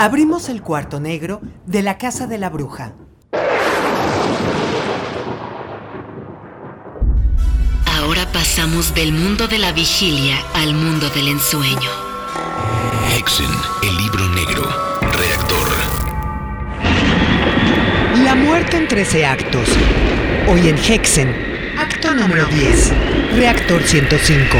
[0.00, 2.92] Abrimos el cuarto negro de la casa de la bruja.
[7.84, 11.90] Ahora pasamos del mundo de la vigilia al mundo del ensueño.
[13.16, 13.50] Hexen,
[13.82, 14.62] el libro negro.
[15.18, 15.68] Reactor.
[18.22, 19.68] La muerte en 13 actos.
[20.46, 21.34] Hoy en Hexen,
[21.76, 22.92] acto número 10,
[23.34, 24.58] reactor 105.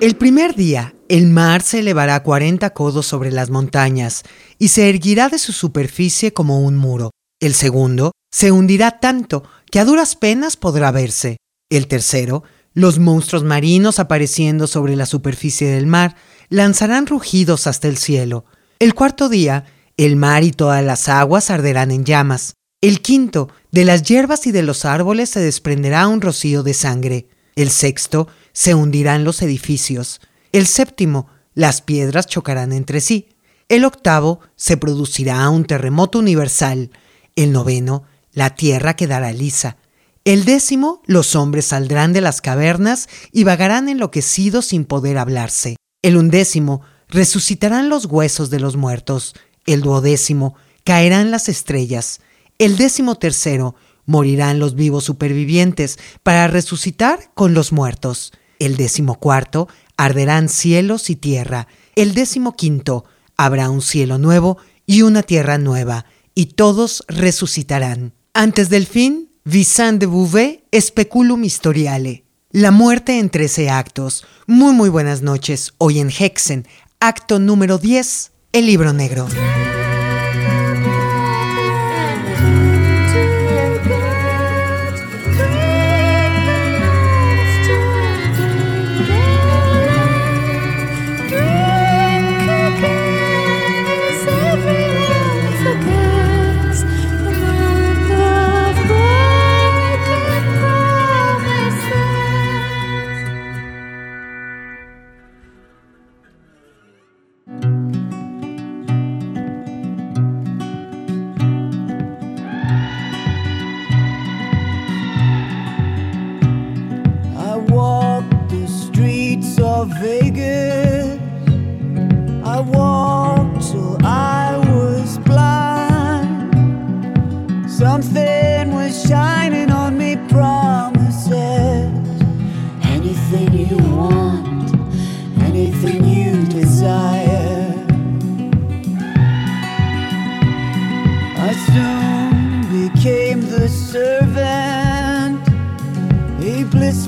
[0.00, 4.22] El primer día, el mar se elevará 40 codos sobre las montañas
[4.58, 7.10] y se erguirá de su superficie como un muro.
[7.40, 11.36] El segundo, se hundirá tanto que a duras penas podrá verse.
[11.70, 16.16] El tercero, los monstruos marinos apareciendo sobre la superficie del mar
[16.48, 18.44] lanzarán rugidos hasta el cielo.
[18.78, 19.64] El cuarto día,
[19.96, 22.54] el mar y todas las aguas arderán en llamas.
[22.82, 27.28] El quinto, de las hierbas y de los árboles se desprenderá un rocío de sangre.
[27.54, 30.20] El sexto, se hundirán los edificios.
[30.52, 33.28] El séptimo, las piedras chocarán entre sí.
[33.68, 36.90] El octavo, se producirá un terremoto universal.
[37.34, 39.76] El noveno, la tierra quedará lisa.
[40.24, 45.76] El décimo, los hombres saldrán de las cavernas y vagarán enloquecidos sin poder hablarse.
[46.02, 49.34] El undécimo, resucitarán los huesos de los muertos.
[49.66, 52.20] El duodécimo, caerán las estrellas.
[52.58, 58.32] El décimo tercero, morirán los vivos supervivientes para resucitar con los muertos.
[58.58, 61.68] El décimo cuarto, arderán cielos y tierra.
[61.94, 63.04] El décimo quinto,
[63.36, 68.12] habrá un cielo nuevo y una tierra nueva, y todos resucitarán.
[68.34, 72.24] Antes del fin, Vincent de Bouvet, Speculum Historiale.
[72.50, 74.24] La muerte en trece actos.
[74.46, 75.74] Muy muy buenas noches.
[75.78, 76.66] Hoy en Hexen,
[77.00, 79.26] acto número 10, el libro negro.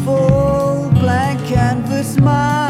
[0.08, 2.67] Blissful blank canvas mind.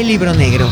[0.00, 0.66] El libro negro.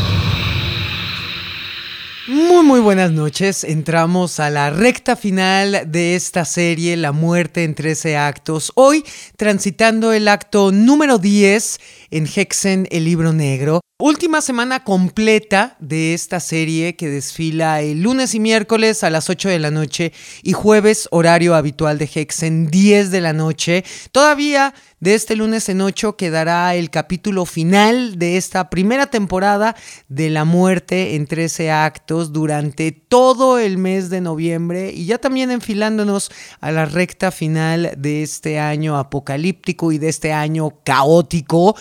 [2.27, 7.75] Muy muy buenas noches, entramos a la recta final de esta serie La muerte en
[7.75, 9.03] 13 actos, hoy
[9.37, 11.79] transitando el acto número 10
[12.11, 13.81] en Hexen, el libro negro.
[14.01, 19.49] Última semana completa de esta serie que desfila el lunes y miércoles a las 8
[19.49, 23.83] de la noche y jueves horario habitual de Hexen 10 de la noche.
[24.13, 29.75] Todavía de este lunes en 8 quedará el capítulo final de esta primera temporada
[30.07, 35.51] de La muerte en 13 actos durante todo el mes de noviembre y ya también
[35.51, 41.75] enfilándonos a la recta final de este año apocalíptico y de este año caótico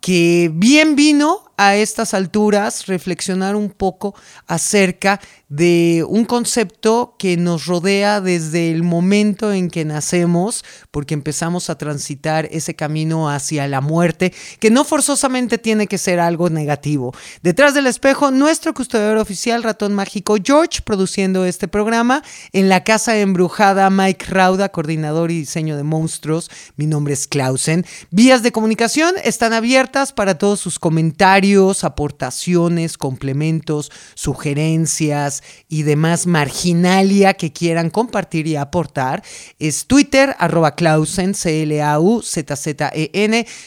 [0.00, 4.14] que bien vino a estas alturas reflexionar un poco
[4.46, 5.20] acerca
[5.50, 11.76] de un concepto que nos rodea desde el momento en que nacemos, porque empezamos a
[11.76, 17.12] transitar ese camino hacia la muerte, que no forzosamente tiene que ser algo negativo.
[17.42, 22.22] Detrás del espejo, nuestro custodiador oficial, ratón mágico George, produciendo este programa,
[22.52, 27.84] en la casa embrujada Mike Rauda, coordinador y diseño de monstruos, mi nombre es Clausen.
[28.10, 31.49] Vías de comunicación están abiertas para todos sus comentarios,
[31.84, 39.24] aportaciones, complementos, sugerencias y demás marginalia que quieran compartir y aportar.
[39.58, 41.86] Es Twitter, arroba Clausen, C-L-A-U-Z-Z-E-N,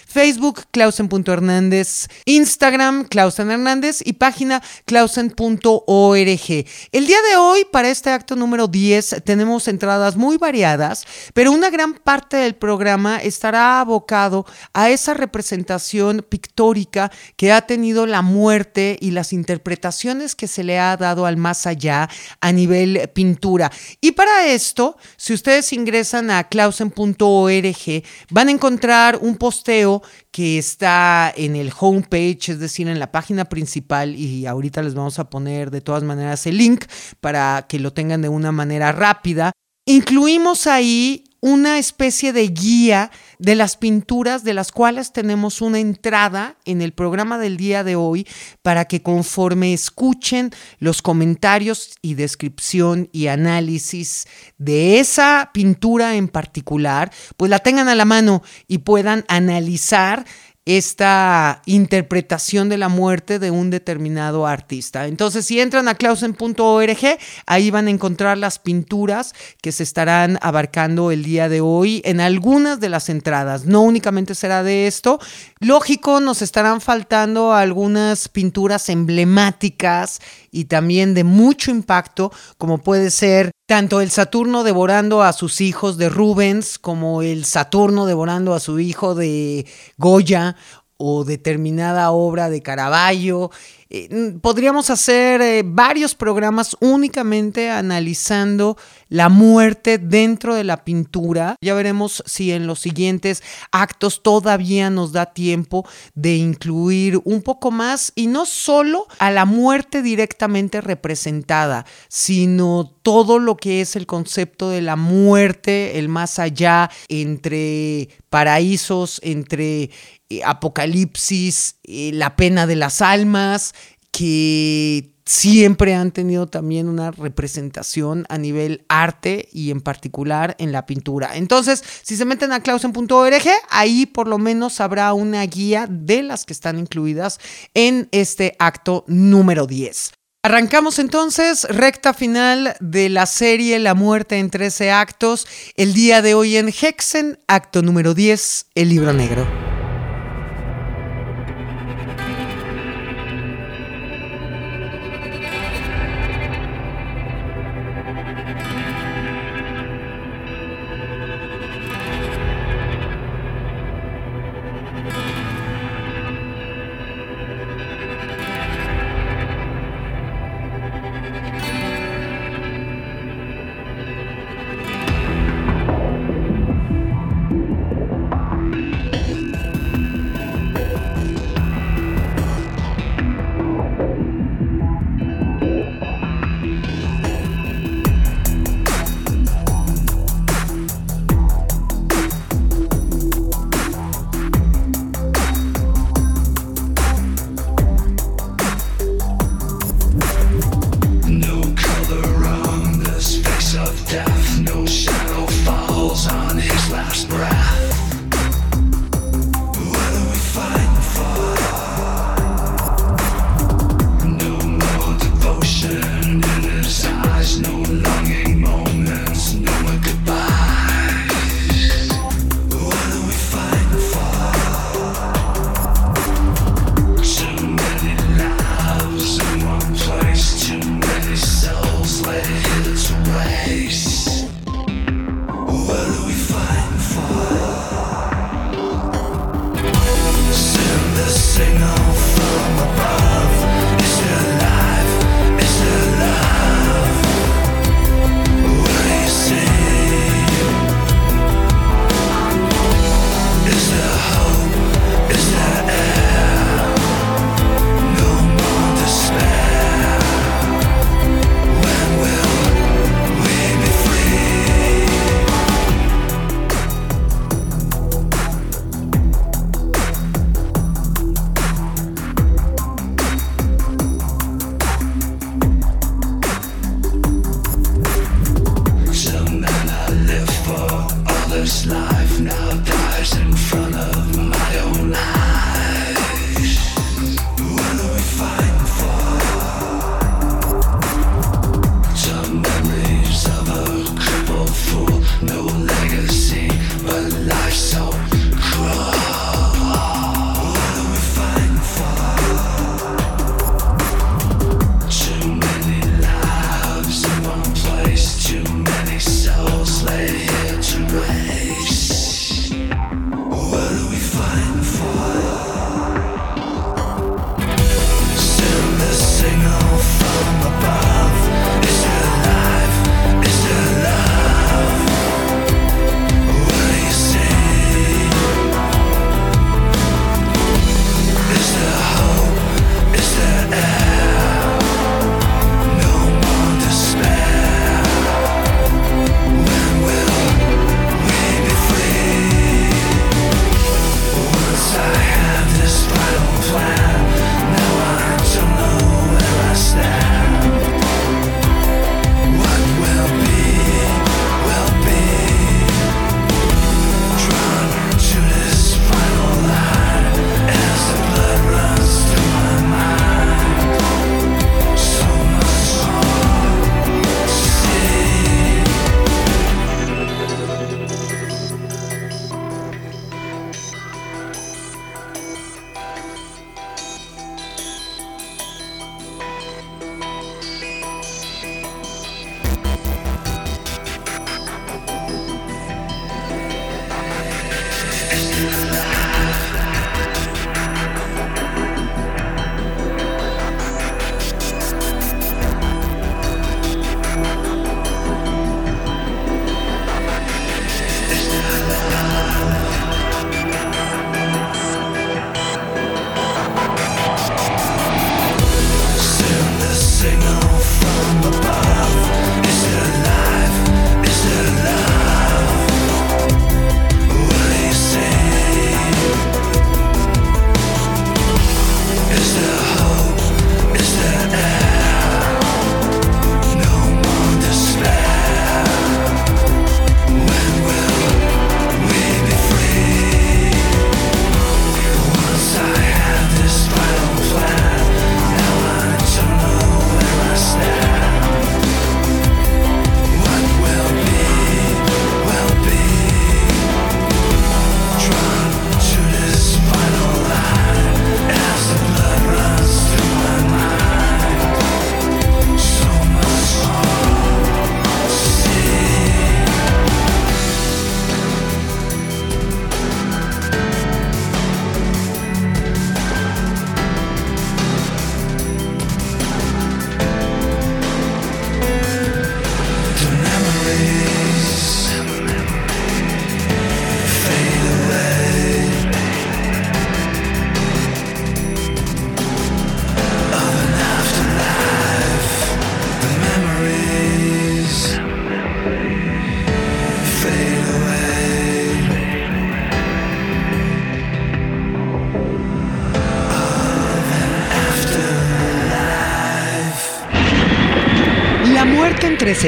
[0.08, 6.66] Facebook, Clausen.hernández, Instagram, Clausen Hernández y página clausen.org.
[6.92, 11.70] El día de hoy, para este acto número 10, tenemos entradas muy variadas, pero una
[11.70, 18.98] gran parte del programa estará abocado a esa representación pictórica que ha tenido la muerte
[19.00, 22.10] y las interpretaciones que se le ha dado al más allá
[22.42, 23.72] a nivel pintura.
[24.02, 30.02] Y para esto, si ustedes ingresan a clausen.org, van a encontrar un posteo
[30.32, 35.20] que está en el homepage, es decir, en la página principal, y ahorita les vamos
[35.20, 36.86] a poner de todas maneras el link
[37.22, 39.52] para que lo tengan de una manera rápida.
[39.86, 46.56] Incluimos ahí una especie de guía de las pinturas de las cuales tenemos una entrada
[46.64, 48.26] en el programa del día de hoy
[48.62, 54.26] para que conforme escuchen los comentarios y descripción y análisis
[54.58, 60.26] de esa pintura en particular, pues la tengan a la mano y puedan analizar
[60.66, 65.08] esta interpretación de la muerte de un determinado artista.
[65.08, 71.12] Entonces, si entran a clausen.org, ahí van a encontrar las pinturas que se estarán abarcando
[71.12, 73.66] el día de hoy en algunas de las entradas.
[73.66, 75.20] No únicamente será de esto.
[75.60, 83.52] Lógico, nos estarán faltando algunas pinturas emblemáticas y también de mucho impacto, como puede ser
[83.66, 88.80] tanto el Saturno devorando a sus hijos de Rubens como el Saturno devorando a su
[88.80, 89.66] hijo de
[89.98, 90.56] Goya
[90.98, 93.52] o determinada obra de Caravaggio.
[93.90, 98.78] Eh, podríamos hacer eh, varios programas únicamente analizando
[99.14, 101.56] la muerte dentro de la pintura.
[101.62, 107.70] Ya veremos si en los siguientes actos todavía nos da tiempo de incluir un poco
[107.70, 114.08] más y no solo a la muerte directamente representada, sino todo lo que es el
[114.08, 119.92] concepto de la muerte, el más allá entre paraísos, entre
[120.30, 123.76] eh, apocalipsis, la pena de las almas,
[124.10, 130.86] que siempre han tenido también una representación a nivel arte y en particular en la
[130.86, 131.36] pintura.
[131.36, 136.46] Entonces, si se meten a clausen.org, ahí por lo menos habrá una guía de las
[136.46, 137.40] que están incluidas
[137.74, 140.12] en este acto número 10.
[140.46, 146.34] Arrancamos entonces recta final de la serie La muerte en 13 actos, el día de
[146.34, 149.73] hoy en Hexen, acto número 10, el libro negro.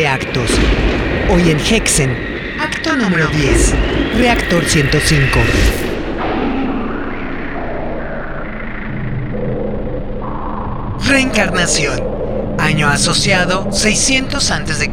[0.03, 0.51] actos.
[1.29, 2.11] Hoy en Hexen,
[2.59, 3.73] acto número 10,
[4.17, 5.39] reactor 105.
[11.07, 12.03] Reencarnación.
[12.59, 14.91] Año asociado 600 a.C.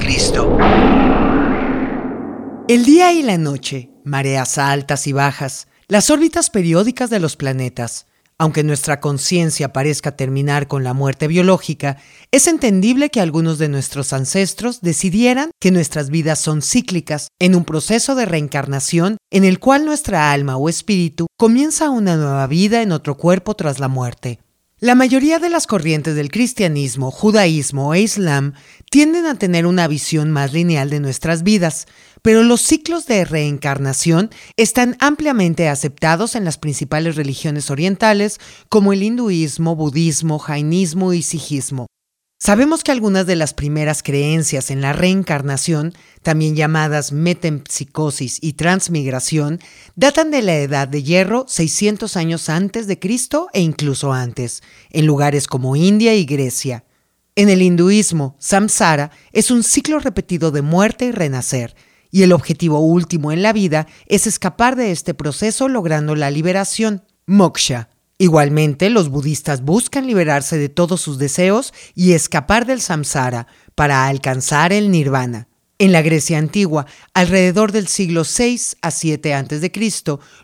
[2.69, 8.07] El día y la noche, mareas altas y bajas, las órbitas periódicas de los planetas,
[8.39, 11.99] aunque nuestra conciencia parezca terminar con la muerte biológica,
[12.33, 17.67] es entendible que algunos de nuestros ancestros decidieran que nuestras vidas son cíclicas, en un
[17.67, 22.93] proceso de reencarnación en el cual nuestra alma o espíritu comienza una nueva vida en
[22.93, 24.41] otro cuerpo tras la muerte.
[24.81, 28.55] La mayoría de las corrientes del cristianismo, judaísmo e islam
[28.91, 31.87] tienden a tener una visión más lineal de nuestras vidas,
[32.23, 38.41] pero los ciclos de reencarnación están ampliamente aceptados en las principales religiones orientales
[38.71, 41.87] como el hinduismo, budismo, jainismo y sijismo.
[42.45, 45.93] Sabemos que algunas de las primeras creencias en la reencarnación,
[46.25, 49.61] también llamadas metempsicosis y transmigración,
[49.95, 55.07] datan de la edad de hierro 600 años antes de Cristo e incluso antes, en
[55.07, 56.85] lugares como India y Grecia.
[57.37, 61.77] En el hinduismo, samsara es un ciclo repetido de muerte y renacer,
[62.11, 67.05] y el objetivo último en la vida es escapar de este proceso logrando la liberación,
[67.25, 67.89] moksha.
[68.23, 74.73] Igualmente, los budistas buscan liberarse de todos sus deseos y escapar del samsara para alcanzar
[74.73, 75.49] el nirvana.
[75.81, 79.73] En la Grecia antigua, alrededor del siglo VI a 7 a.C.,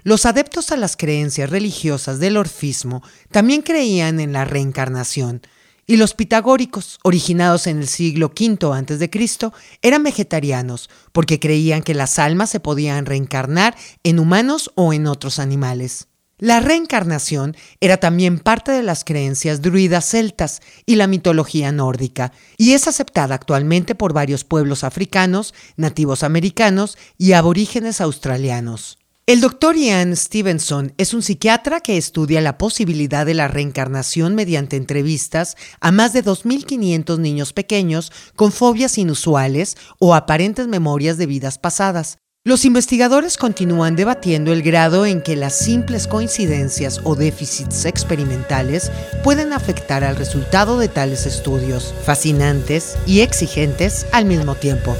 [0.03, 5.43] los adeptos a las creencias religiosas del orfismo también creían en la reencarnación,
[5.87, 9.51] y los pitagóricos, originados en el siglo V a.C.,
[9.83, 15.39] eran vegetarianos porque creían que las almas se podían reencarnar en humanos o en otros
[15.39, 16.09] animales.
[16.41, 22.75] La reencarnación era también parte de las creencias druidas celtas y la mitología nórdica, y
[22.75, 28.99] es aceptada actualmente por varios pueblos africanos, nativos americanos y aborígenes australianos.
[29.27, 34.77] El doctor Ian Stevenson es un psiquiatra que estudia la posibilidad de la reencarnación mediante
[34.77, 41.59] entrevistas a más de 2.500 niños pequeños con fobias inusuales o aparentes memorias de vidas
[41.59, 42.17] pasadas,
[42.49, 48.91] los investigadores continúan debatiendo el grado en que las simples coincidencias o déficits experimentales
[49.23, 54.97] pueden afectar al resultado de tales estudios, fascinantes y exigentes al mismo tiempo.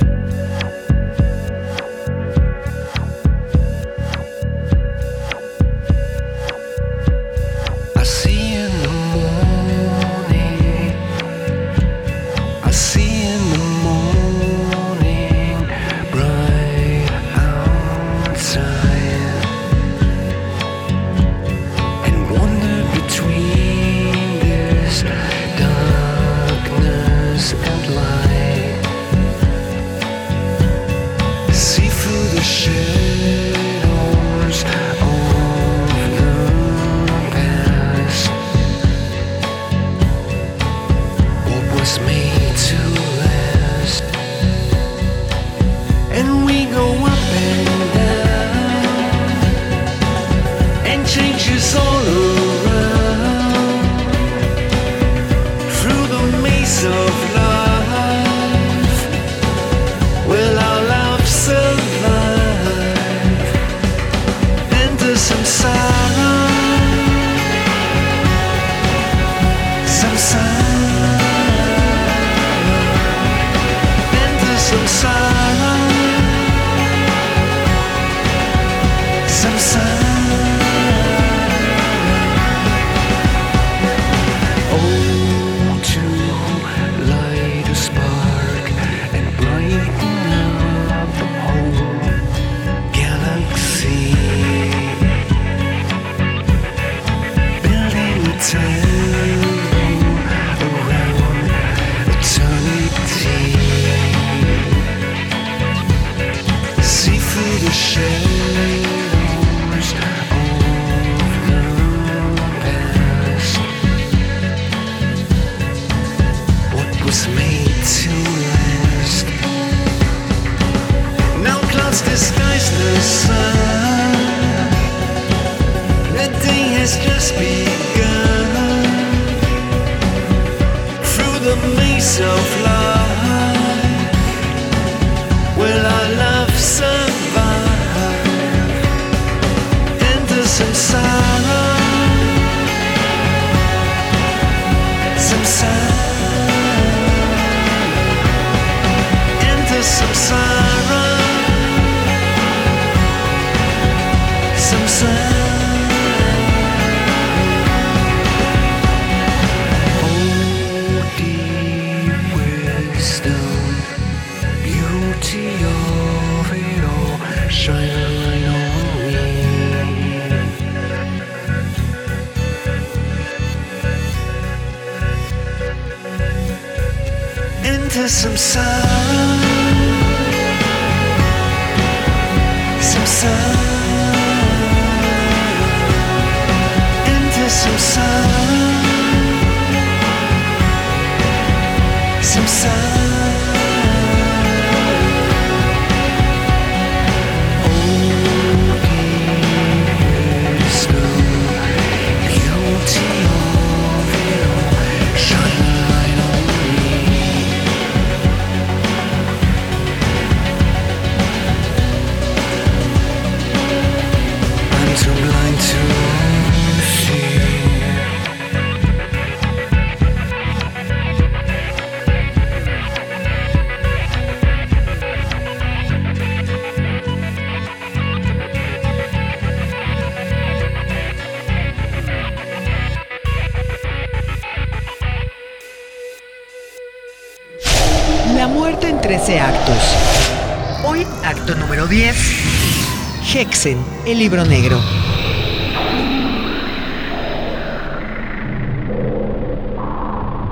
[243.65, 244.81] El libro negro.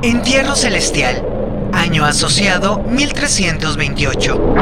[0.03, 1.25] Entierro celestial.
[1.73, 4.55] Año asociado 1328.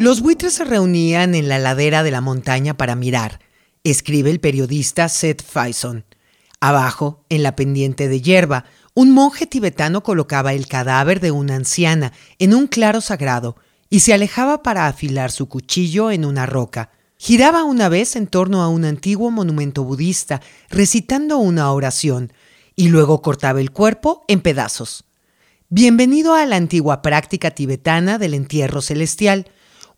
[0.00, 3.38] Los buitres se reunían en la ladera de la montaña para mirar,
[3.84, 6.04] escribe el periodista Seth Faison.
[6.58, 12.12] Abajo, en la pendiente de hierba, un monje tibetano colocaba el cadáver de una anciana
[12.40, 13.54] en un claro sagrado
[13.90, 16.90] y se alejaba para afilar su cuchillo en una roca.
[17.16, 22.32] Giraba una vez en torno a un antiguo monumento budista, recitando una oración,
[22.76, 25.04] y luego cortaba el cuerpo en pedazos.
[25.68, 29.46] Bienvenido a la antigua práctica tibetana del entierro celestial,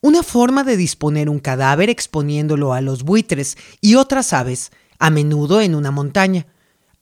[0.00, 5.60] una forma de disponer un cadáver exponiéndolo a los buitres y otras aves, a menudo
[5.60, 6.46] en una montaña.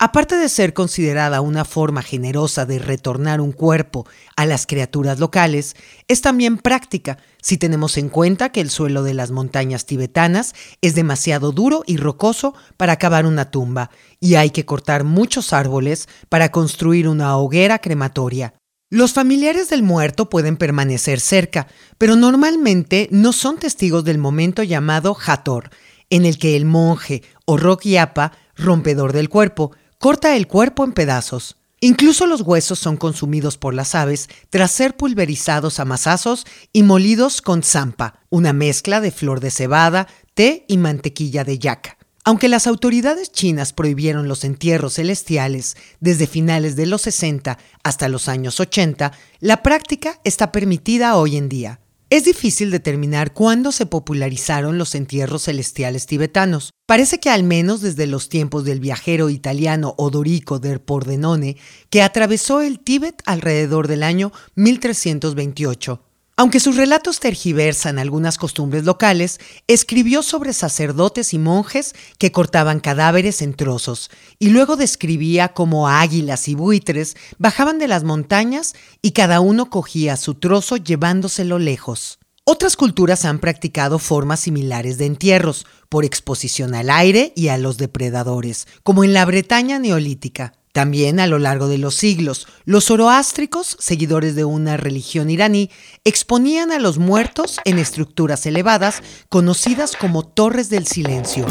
[0.06, 5.76] Aparte de ser considerada una forma generosa de retornar un cuerpo a las criaturas locales,
[6.08, 10.94] es también práctica si tenemos en cuenta que el suelo de las montañas tibetanas es
[10.94, 13.88] demasiado duro y rocoso para cavar una tumba
[14.20, 18.52] y hay que cortar muchos árboles para construir una hoguera crematoria.
[18.90, 25.16] Los familiares del muerto pueden permanecer cerca, pero normalmente no son testigos del momento llamado
[25.26, 25.70] Hator,
[26.10, 29.72] en el que el monje o Rokyapa, rompedor del cuerpo,
[30.04, 31.56] corta el cuerpo en pedazos.
[31.80, 37.40] Incluso los huesos son consumidos por las aves tras ser pulverizados a masazos y molidos
[37.40, 41.96] con zampa, una mezcla de flor de cebada, té y mantequilla de yaca.
[42.22, 48.28] Aunque las autoridades chinas prohibieron los entierros celestiales desde finales de los 60 hasta los
[48.28, 51.80] años 80, la práctica está permitida hoy en día.
[52.10, 56.70] Es difícil determinar cuándo se popularizaron los entierros celestiales tibetanos.
[56.86, 61.56] Parece que al menos desde los tiempos del viajero italiano Odorico del Pordenone,
[61.88, 66.02] que atravesó el Tíbet alrededor del año 1328.
[66.36, 73.40] Aunque sus relatos tergiversan algunas costumbres locales, escribió sobre sacerdotes y monjes que cortaban cadáveres
[73.40, 79.38] en trozos, y luego describía cómo águilas y buitres bajaban de las montañas y cada
[79.38, 82.18] uno cogía su trozo llevándoselo lejos.
[82.42, 87.78] Otras culturas han practicado formas similares de entierros, por exposición al aire y a los
[87.78, 90.52] depredadores, como en la Bretaña neolítica.
[90.74, 95.70] También a lo largo de los siglos, los zoroástricos, seguidores de una religión iraní,
[96.02, 101.46] exponían a los muertos en estructuras elevadas conocidas como torres del silencio.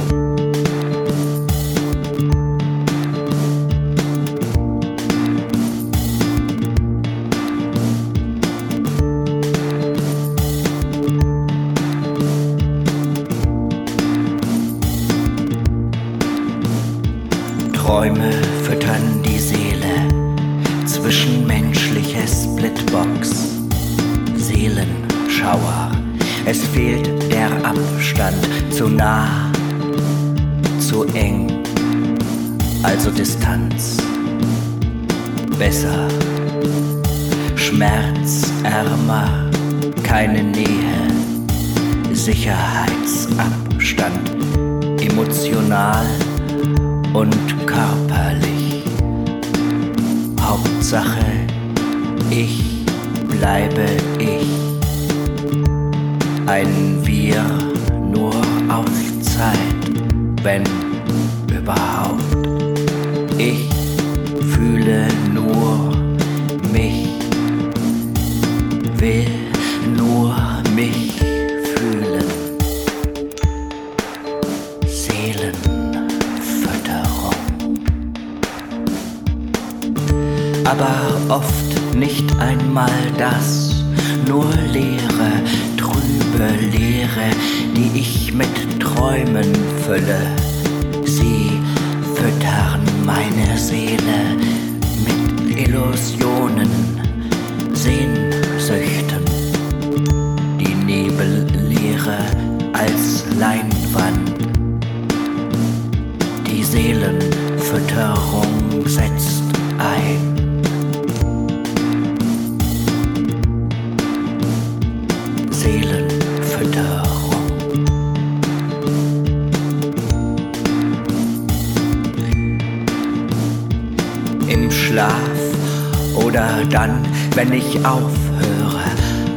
[127.36, 128.84] wenn ich aufhöre,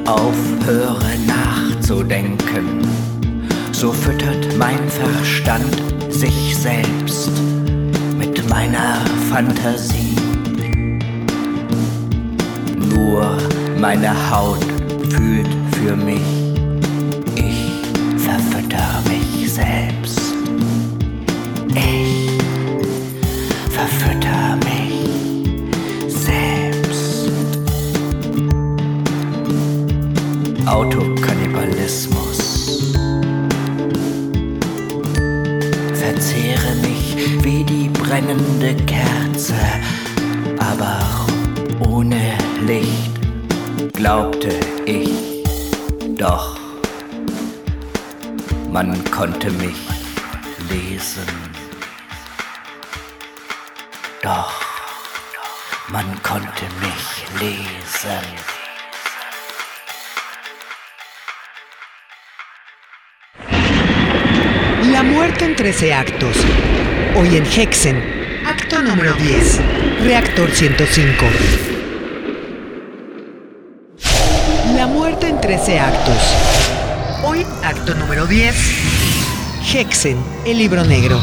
[0.07, 2.87] aufhöre nachzudenken.
[3.73, 7.31] So füttert mein Verstand sich selbst
[8.19, 10.17] mit meiner Fantasie.
[12.95, 13.39] Nur
[13.81, 14.65] meine Haut
[15.11, 16.36] fühlt für mich.
[49.17, 49.81] konnte mich
[50.69, 51.25] lesen.
[54.23, 54.53] Doch,
[55.89, 57.07] man konnte mich
[57.41, 58.27] lesen.
[64.93, 66.37] La muerte en 13 actos.
[67.15, 67.97] Hoy en Hexen,
[68.47, 69.61] acto número 10,
[70.03, 71.27] reactor 105.
[74.77, 76.37] La muerte en 13 actos.
[77.25, 78.96] Hoy, acto número 10.
[79.75, 81.21] Hexen, el libro negro.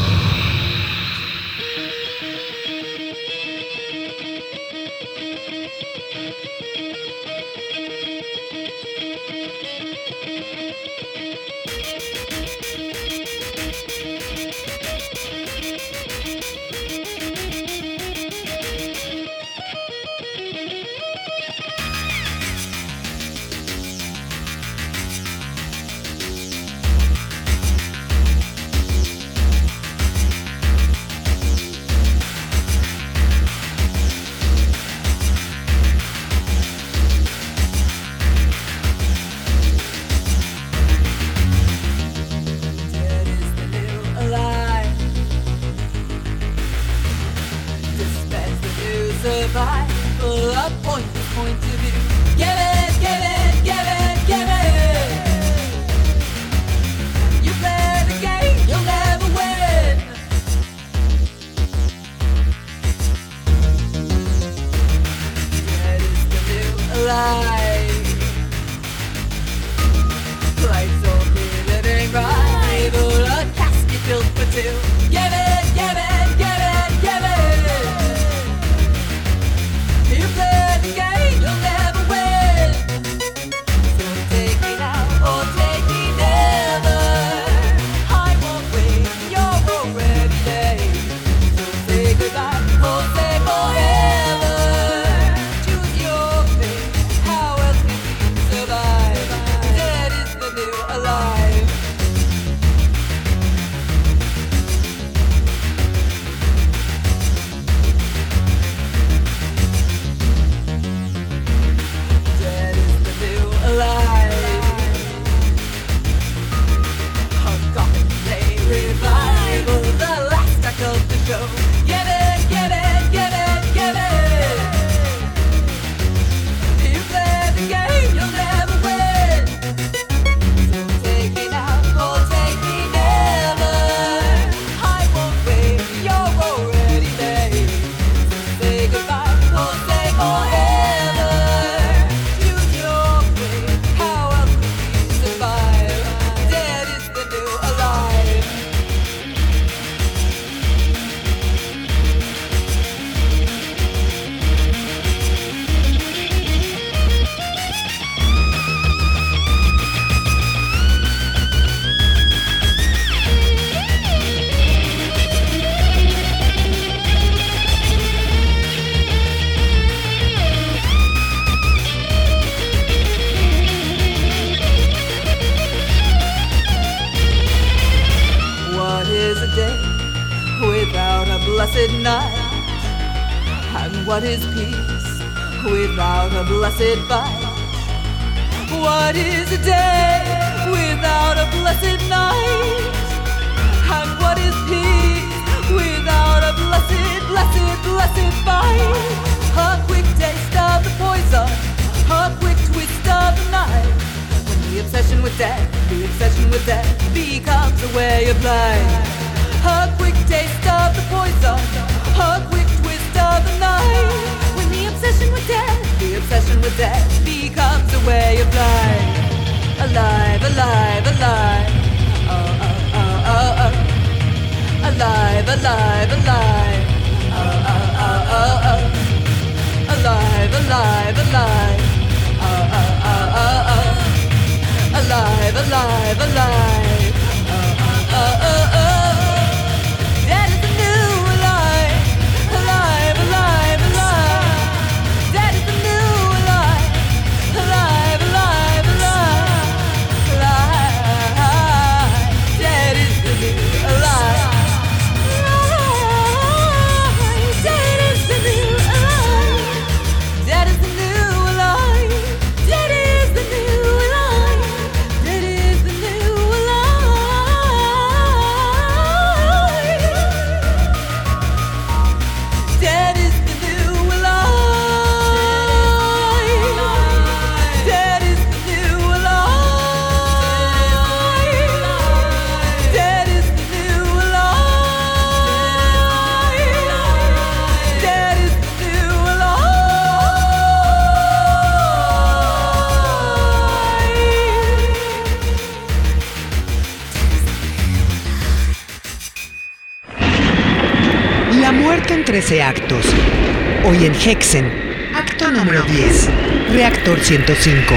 [304.13, 304.71] En Hexen.
[305.15, 306.29] Acto número 10.
[306.71, 307.95] Reactor 105.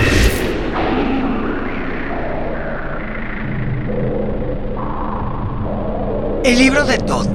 [6.45, 7.27] El libro de Todd.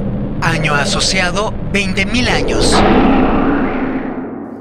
[0.42, 2.76] Año asociado 20.000 años.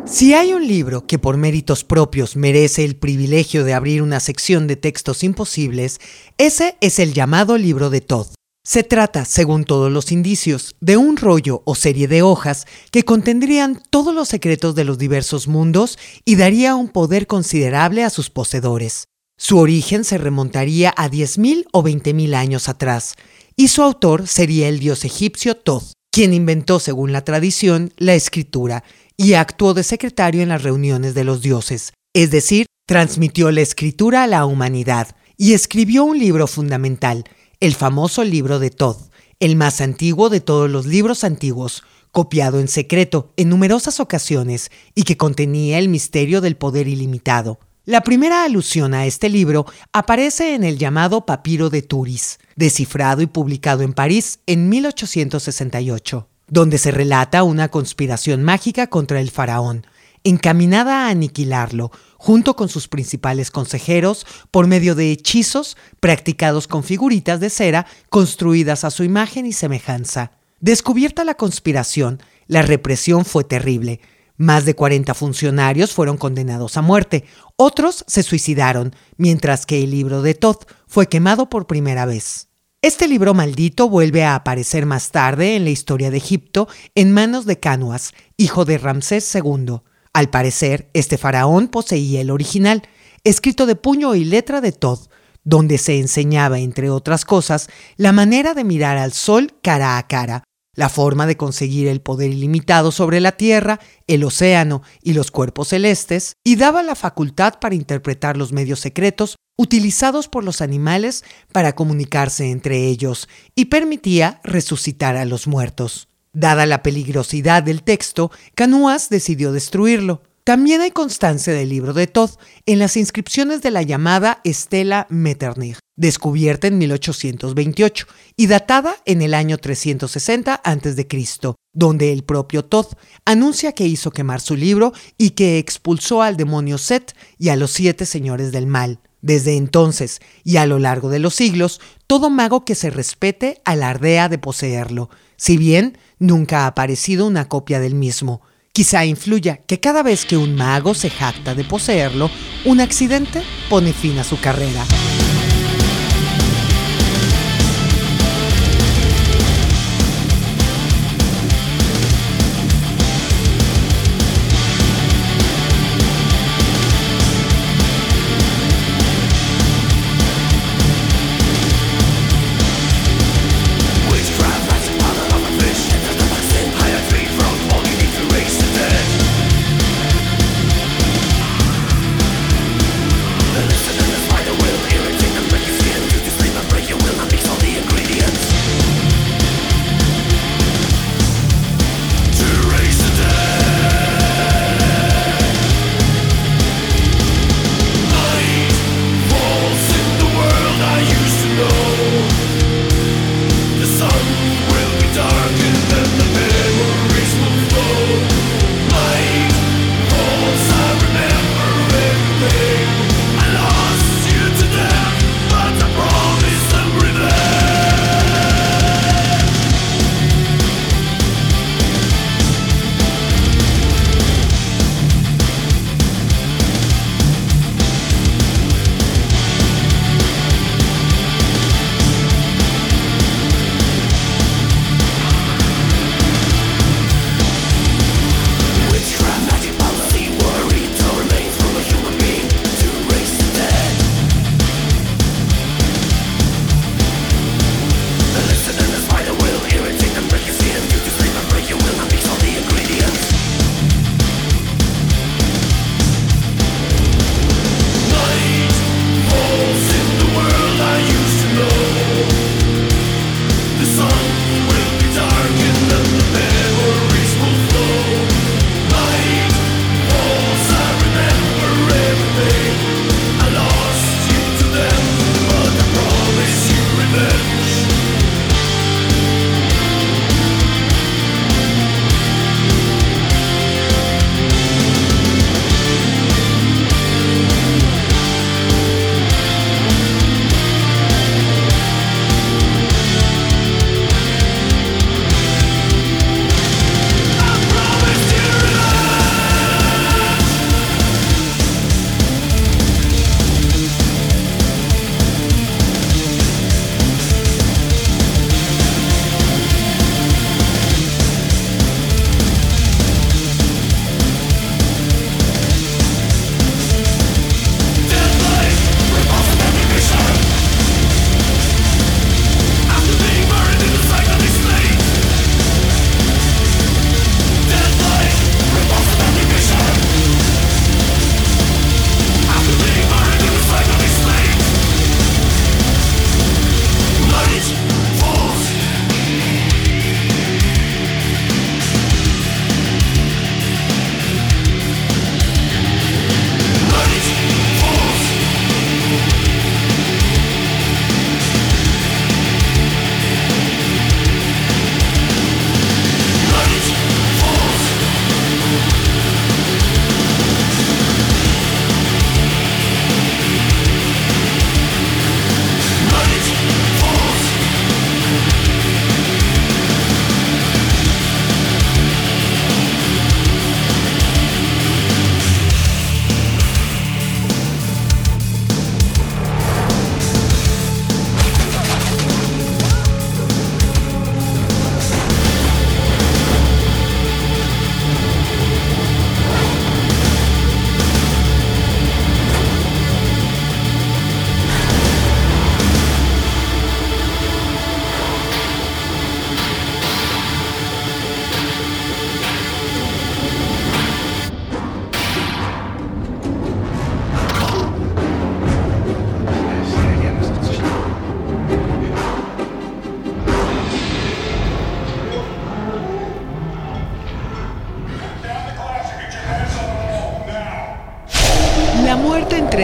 [0.07, 4.67] Si hay un libro que por méritos propios merece el privilegio de abrir una sección
[4.67, 6.01] de textos imposibles,
[6.37, 8.27] ese es el llamado libro de Todd.
[8.71, 13.83] Se trata, según todos los indicios, de un rollo o serie de hojas que contendrían
[13.91, 19.09] todos los secretos de los diversos mundos y daría un poder considerable a sus poseedores.
[19.37, 23.17] Su origen se remontaría a 10.000 o 20.000 años atrás,
[23.57, 28.85] y su autor sería el dios egipcio Thoth, quien inventó, según la tradición, la escritura
[29.17, 34.23] y actuó de secretario en las reuniones de los dioses, es decir, transmitió la escritura
[34.23, 37.25] a la humanidad y escribió un libro fundamental,
[37.61, 42.69] el famoso libro de Thoth, el más antiguo de todos los libros antiguos, copiado en
[42.69, 47.61] secreto en numerosas ocasiones y que contenía el misterio del poder ilimitado.
[47.85, 53.27] La primera alusión a este libro aparece en el llamado Papiro de Turis, descifrado y
[53.27, 59.87] publicado en París en 1868, donde se relata una conspiración mágica contra el faraón,
[60.25, 67.41] encaminada a aniquilarlo, junto con sus principales consejeros, por medio de hechizos practicados con figuritas
[67.41, 70.33] de cera construidas a su imagen y semejanza.
[70.61, 74.01] Descubierta la conspiración, la represión fue terrible.
[74.37, 77.25] Más de 40 funcionarios fueron condenados a muerte,
[77.57, 82.49] otros se suicidaron, mientras que el libro de Thoth fue quemado por primera vez.
[82.83, 87.45] Este libro maldito vuelve a aparecer más tarde en la historia de Egipto en manos
[87.45, 89.81] de Canuas, hijo de Ramsés II.
[90.13, 92.83] Al parecer, este faraón poseía el original,
[93.23, 95.09] escrito de puño y letra de Thoth,
[95.45, 100.45] donde se enseñaba, entre otras cosas, la manera de mirar al sol cara a cara,
[100.75, 105.69] la forma de conseguir el poder ilimitado sobre la Tierra, el océano y los cuerpos
[105.69, 111.75] celestes, y daba la facultad para interpretar los medios secretos utilizados por los animales para
[111.75, 116.10] comunicarse entre ellos, y permitía resucitar a los muertos.
[116.33, 120.23] Dada la peligrosidad del texto, Canuas decidió destruirlo.
[120.45, 125.79] También hay constancia del libro de Thoth en las inscripciones de la llamada Estela Metternich,
[125.97, 128.07] descubierta en 1828
[128.37, 134.41] y datada en el año 360 a.C., donde el propio Thoth anuncia que hizo quemar
[134.41, 139.01] su libro y que expulsó al demonio Set y a los siete señores del mal.
[139.23, 144.29] Desde entonces y a lo largo de los siglos, todo mago que se respete alardea
[144.29, 148.43] de poseerlo, si bien nunca ha aparecido una copia del mismo.
[148.73, 152.31] Quizá influya que cada vez que un mago se jacta de poseerlo,
[152.65, 154.85] un accidente pone fin a su carrera.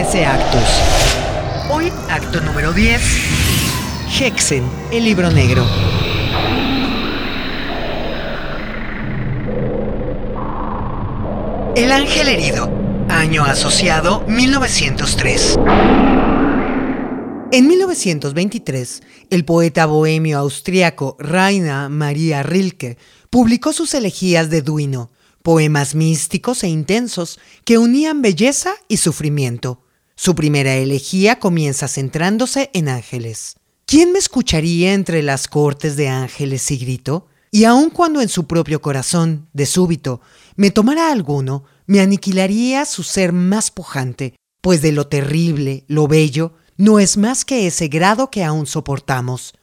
[0.09, 0.63] 13 actos.
[1.69, 3.01] Hoy, acto número 10.
[4.21, 5.65] Hexen, el libro negro.
[11.75, 12.71] El ángel herido.
[13.09, 15.57] Año asociado 1903.
[17.51, 22.97] En 1923, el poeta bohemio austriaco Rainer Maria Rilke
[23.29, 25.11] publicó sus elegías de Duino,
[25.43, 29.81] poemas místicos e intensos que unían belleza y sufrimiento.
[30.19, 33.55] Su primera elegía comienza centrándose en ángeles.
[33.85, 37.27] ¿Quién me escucharía entre las cortes de ángeles y grito?
[37.51, 40.19] Y aun cuando en su propio corazón, de súbito,
[40.55, 46.55] me tomara alguno, me aniquilaría su ser más pujante, pues de lo terrible, lo bello,
[46.77, 49.53] no es más que ese grado que aún soportamos.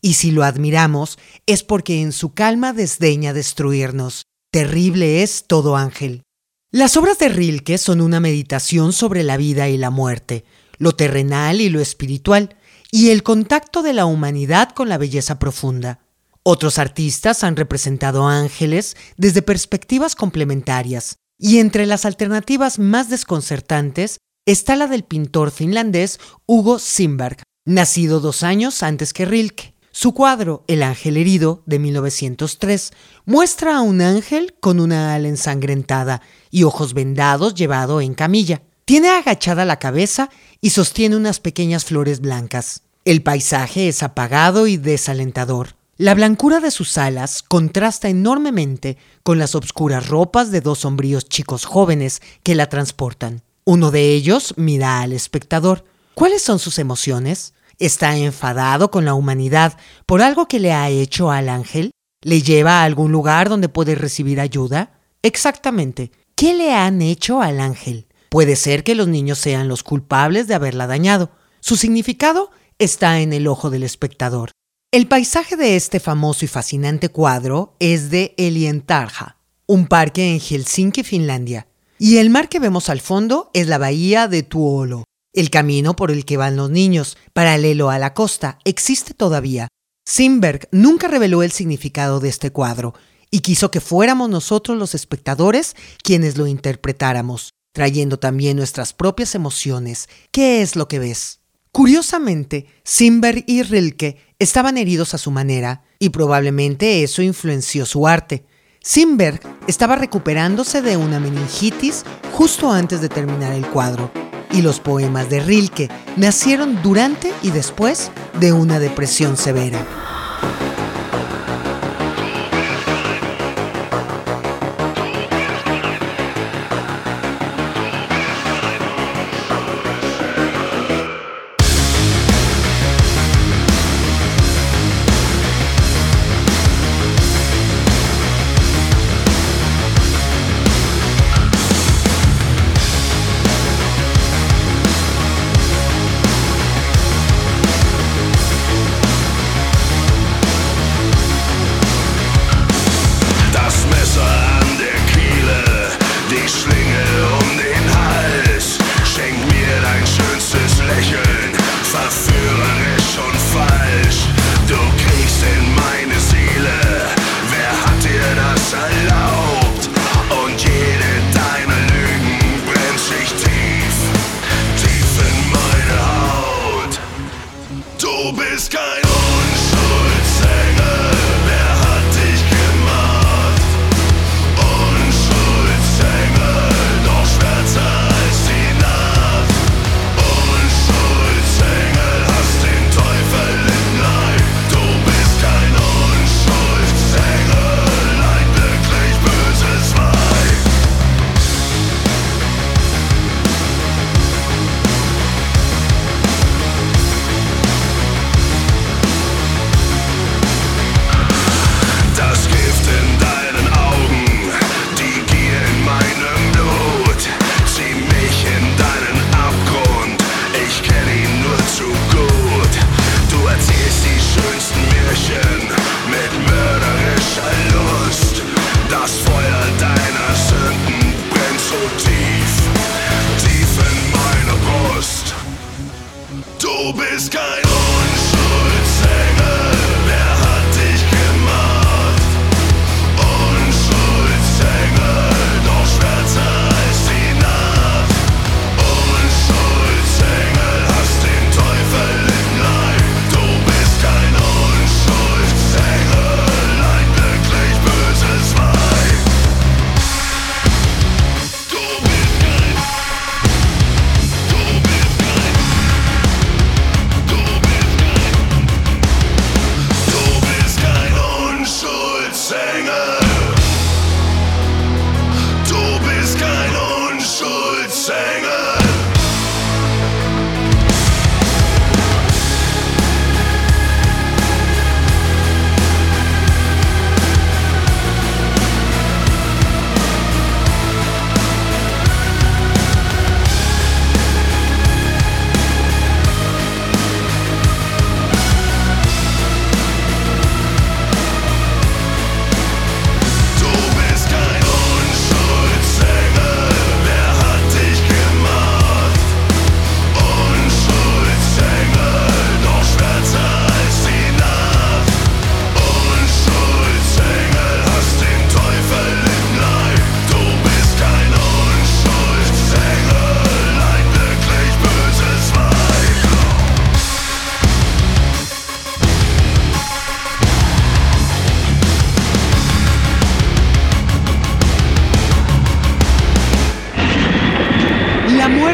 [0.00, 4.22] Y si lo admiramos, es porque en su calma desdeña destruirnos.
[4.50, 6.22] Terrible es todo ángel.
[6.70, 10.44] Las obras de Rilke son una meditación sobre la vida y la muerte,
[10.76, 12.56] lo terrenal y lo espiritual,
[12.90, 16.00] y el contacto de la humanidad con la belleza profunda.
[16.42, 24.76] Otros artistas han representado ángeles desde perspectivas complementarias, y entre las alternativas más desconcertantes está
[24.76, 29.72] la del pintor finlandés Hugo Simberg, nacido dos años antes que Rilke.
[29.90, 32.92] Su cuadro El ángel herido, de 1903,
[33.24, 38.62] muestra a un ángel con una ala ensangrentada y ojos vendados llevado en camilla.
[38.84, 40.30] Tiene agachada la cabeza
[40.60, 42.82] y sostiene unas pequeñas flores blancas.
[43.04, 45.76] El paisaje es apagado y desalentador.
[45.96, 51.64] La blancura de sus alas contrasta enormemente con las obscuras ropas de dos sombríos chicos
[51.64, 53.42] jóvenes que la transportan.
[53.64, 55.84] Uno de ellos mira al espectador.
[56.14, 57.52] ¿Cuáles son sus emociones?
[57.78, 59.76] ¿Está enfadado con la humanidad
[60.06, 61.90] por algo que le ha hecho al ángel?
[62.22, 64.92] ¿Le lleva a algún lugar donde puede recibir ayuda?
[65.22, 66.12] Exactamente.
[66.38, 68.06] ¿Qué le han hecho al ángel?
[68.28, 71.32] Puede ser que los niños sean los culpables de haberla dañado.
[71.58, 74.52] Su significado está en el ojo del espectador.
[74.92, 81.02] El paisaje de este famoso y fascinante cuadro es de Elientarja, un parque en Helsinki,
[81.02, 81.66] Finlandia.
[81.98, 85.02] Y el mar que vemos al fondo es la bahía de Tuolo.
[85.32, 89.66] El camino por el que van los niños, paralelo a la costa, existe todavía.
[90.06, 92.94] Simberg nunca reveló el significado de este cuadro
[93.30, 100.08] y quiso que fuéramos nosotros los espectadores quienes lo interpretáramos, trayendo también nuestras propias emociones.
[100.32, 101.40] ¿Qué es lo que ves?
[101.72, 108.44] Curiosamente, Simberg y Rilke estaban heridos a su manera y probablemente eso influenció su arte.
[108.82, 114.10] Simberg estaba recuperándose de una meningitis justo antes de terminar el cuadro
[114.52, 118.10] y los poemas de Rilke nacieron durante y después
[118.40, 119.86] de una depresión severa.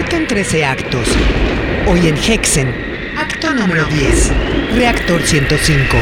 [0.02, 1.06] 13 actos.
[1.86, 2.68] Hoy en Hexen,
[3.16, 4.32] acto número 10,
[4.74, 5.96] reactor 105.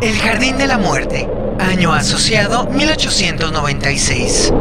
[0.00, 1.28] El Jardín de la Muerte,
[1.58, 4.54] año asociado 1896.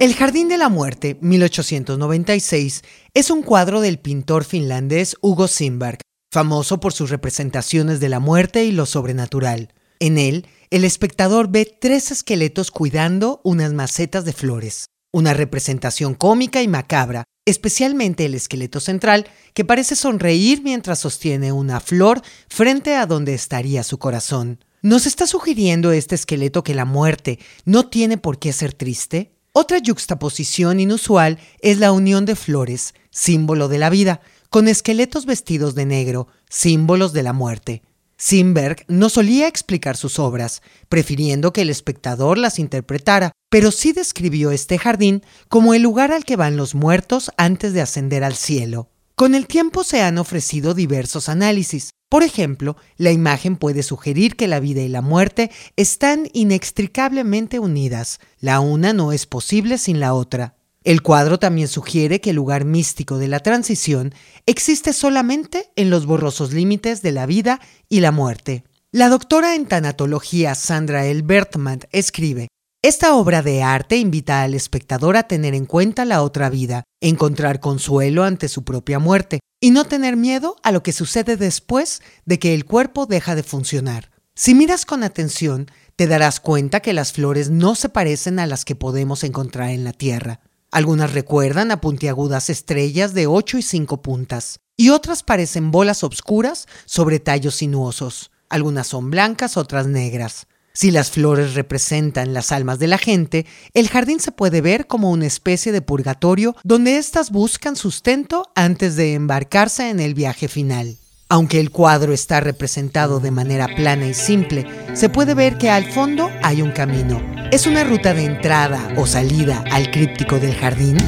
[0.00, 2.82] El Jardín de la Muerte, 1896,
[3.12, 5.98] es un cuadro del pintor finlandés Hugo Simberg,
[6.32, 9.68] famoso por sus representaciones de la muerte y lo sobrenatural.
[10.00, 16.62] En él, el espectador ve tres esqueletos cuidando unas macetas de flores, una representación cómica
[16.62, 23.06] y macabra, especialmente el esqueleto central, que parece sonreír mientras sostiene una flor frente a
[23.06, 24.64] donde estaría su corazón.
[24.82, 29.30] ¿Nos está sugiriendo este esqueleto que la muerte no tiene por qué ser triste?
[29.52, 35.76] Otra yuxtaposición inusual es la unión de flores, símbolo de la vida, con esqueletos vestidos
[35.76, 37.82] de negro, símbolos de la muerte.
[38.26, 44.50] Simberg no solía explicar sus obras, prefiriendo que el espectador las interpretara, pero sí describió
[44.50, 48.88] este jardín como el lugar al que van los muertos antes de ascender al cielo.
[49.14, 51.90] Con el tiempo se han ofrecido diversos análisis.
[52.08, 58.20] Por ejemplo, la imagen puede sugerir que la vida y la muerte están inextricablemente unidas.
[58.40, 60.56] La una no es posible sin la otra.
[60.84, 64.14] El cuadro también sugiere que el lugar místico de la transición
[64.44, 68.64] existe solamente en los borrosos límites de la vida y la muerte.
[68.92, 71.22] La doctora en tanatología Sandra L.
[71.22, 72.48] Bertman escribe,
[72.82, 77.60] esta obra de arte invita al espectador a tener en cuenta la otra vida, encontrar
[77.60, 82.38] consuelo ante su propia muerte y no tener miedo a lo que sucede después de
[82.38, 84.10] que el cuerpo deja de funcionar.
[84.34, 88.66] Si miras con atención, te darás cuenta que las flores no se parecen a las
[88.66, 90.40] que podemos encontrar en la Tierra.
[90.74, 96.66] Algunas recuerdan a puntiagudas estrellas de 8 y 5 puntas, y otras parecen bolas obscuras
[96.84, 98.32] sobre tallos sinuosos.
[98.48, 100.48] Algunas son blancas, otras negras.
[100.72, 105.12] Si las flores representan las almas de la gente, el jardín se puede ver como
[105.12, 110.98] una especie de purgatorio donde éstas buscan sustento antes de embarcarse en el viaje final.
[111.28, 115.90] Aunque el cuadro está representado de manera plana y simple, se puede ver que al
[115.90, 117.20] fondo hay un camino.
[117.50, 120.98] ¿Es una ruta de entrada o salida al críptico del jardín?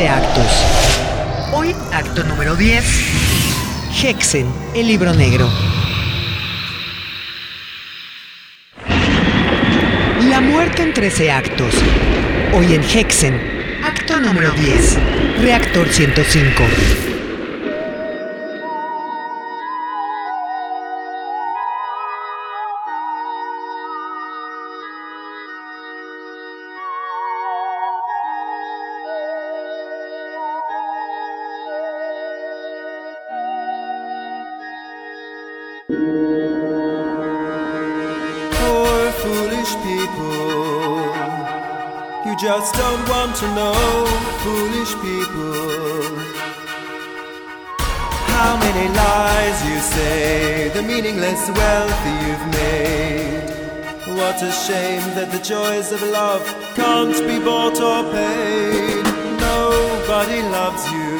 [0.00, 0.46] 13 actos.
[1.52, 2.84] Hoy, acto número 10.
[4.02, 5.46] Hexen, el libro negro.
[10.30, 11.74] La muerte en 13 actos.
[12.54, 13.38] Hoy en Hexen,
[13.84, 14.98] acto número 10.
[15.42, 17.09] Reactor 105.
[43.40, 44.04] To know,
[44.42, 46.02] foolish people.
[48.36, 53.48] How many lies you say, the meaningless wealth you've made.
[54.18, 59.04] What a shame that the joys of love can't be bought or paid.
[59.48, 61.16] Nobody loves you.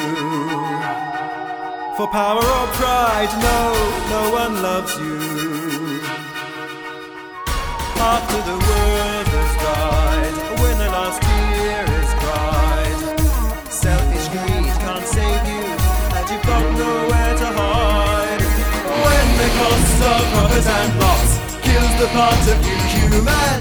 [1.97, 3.61] For power or pride, no,
[4.15, 5.17] no one loves you.
[8.13, 10.10] After the world has died,
[20.31, 21.29] profit and loss
[21.61, 23.57] kills the part of you human,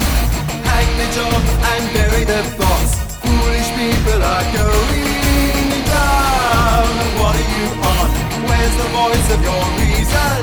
[0.71, 2.91] hang the job and bury the boss.
[3.23, 6.91] Foolish people are going down.
[7.19, 8.09] What are you on?
[8.47, 10.41] Where's the voice of your reason?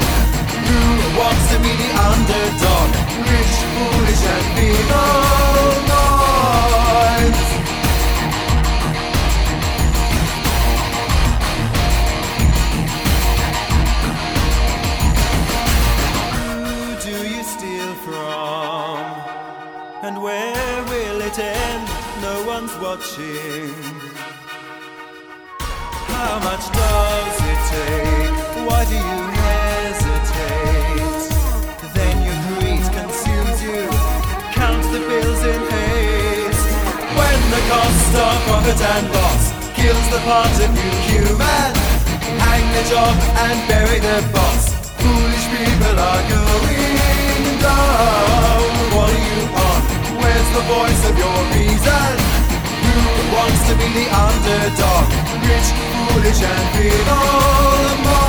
[0.67, 0.81] Who
[1.19, 2.89] wants to be the underdog?
[3.31, 5.86] Rich, foolish, and feeble
[21.37, 21.87] will it end?
[22.21, 23.73] No one's watching.
[25.59, 28.35] How much does it take?
[28.67, 30.81] Why do you hesitate?
[31.93, 33.81] Then your greed consumes you.
[34.53, 36.69] Count the bills in haste.
[37.17, 39.43] When the cost of profit and loss
[39.75, 41.71] kills the part of you human,
[42.45, 43.15] hang the job
[43.45, 44.63] and bury the boss.
[45.01, 48.61] Foolish people are going down.
[48.95, 49.96] What are you on?
[50.57, 52.13] The voice of your reason?
[52.81, 55.05] Who wants to be the underdog?
[55.45, 55.69] Rich,
[56.09, 58.26] foolish, and feeble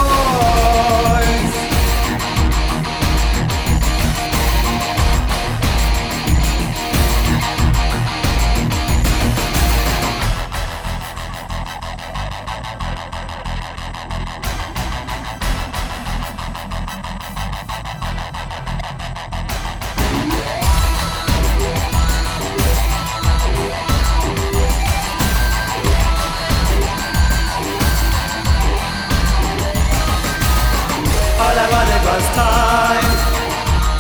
[32.39, 33.11] time,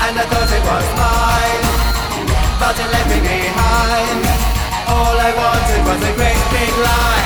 [0.05, 1.64] and I thought it was mine,
[2.61, 4.20] but it left me behind.
[4.95, 7.18] All I wanted was a great big lie.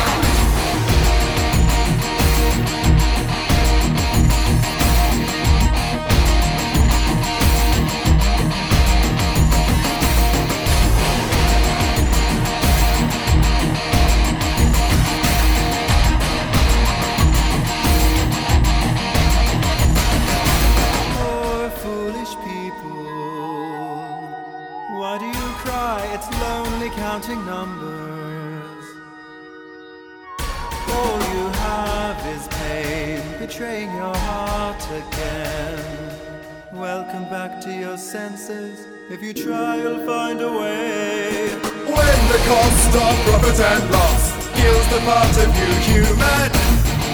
[42.93, 46.49] Cost of profit and loss kills the part of you human,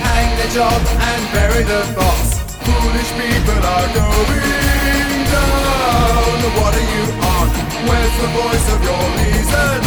[0.03, 2.43] hang the job and bury the boss.
[2.67, 6.39] Foolish people are going down.
[6.59, 7.47] What are you on?
[7.87, 9.79] Where's the voice of your reason?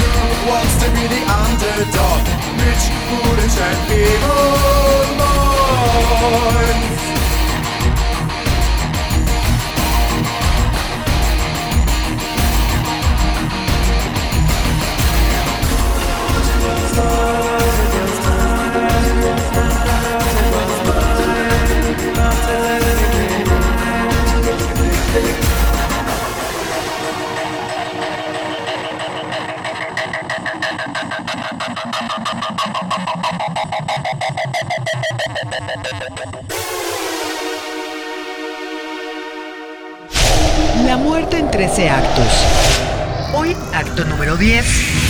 [0.00, 2.22] Who wants to be the underdog?
[2.64, 7.17] Rich, foolish, and feeble minds.
[40.86, 42.26] La muerte en 13 actos.
[43.34, 45.07] Hoy, acto número 10.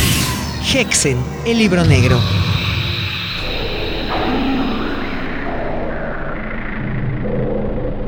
[0.74, 1.16] Hexen,
[1.46, 2.20] el libro negro.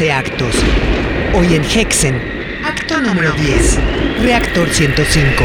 [0.00, 0.54] Muerte en 13 actos.
[1.34, 2.16] Hoy en Hexen,
[2.64, 3.78] acto número 10,
[4.22, 5.44] reactor 105.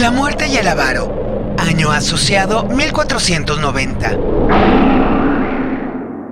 [0.00, 1.54] La muerte y el avaro.
[1.58, 4.18] Año asociado 1490.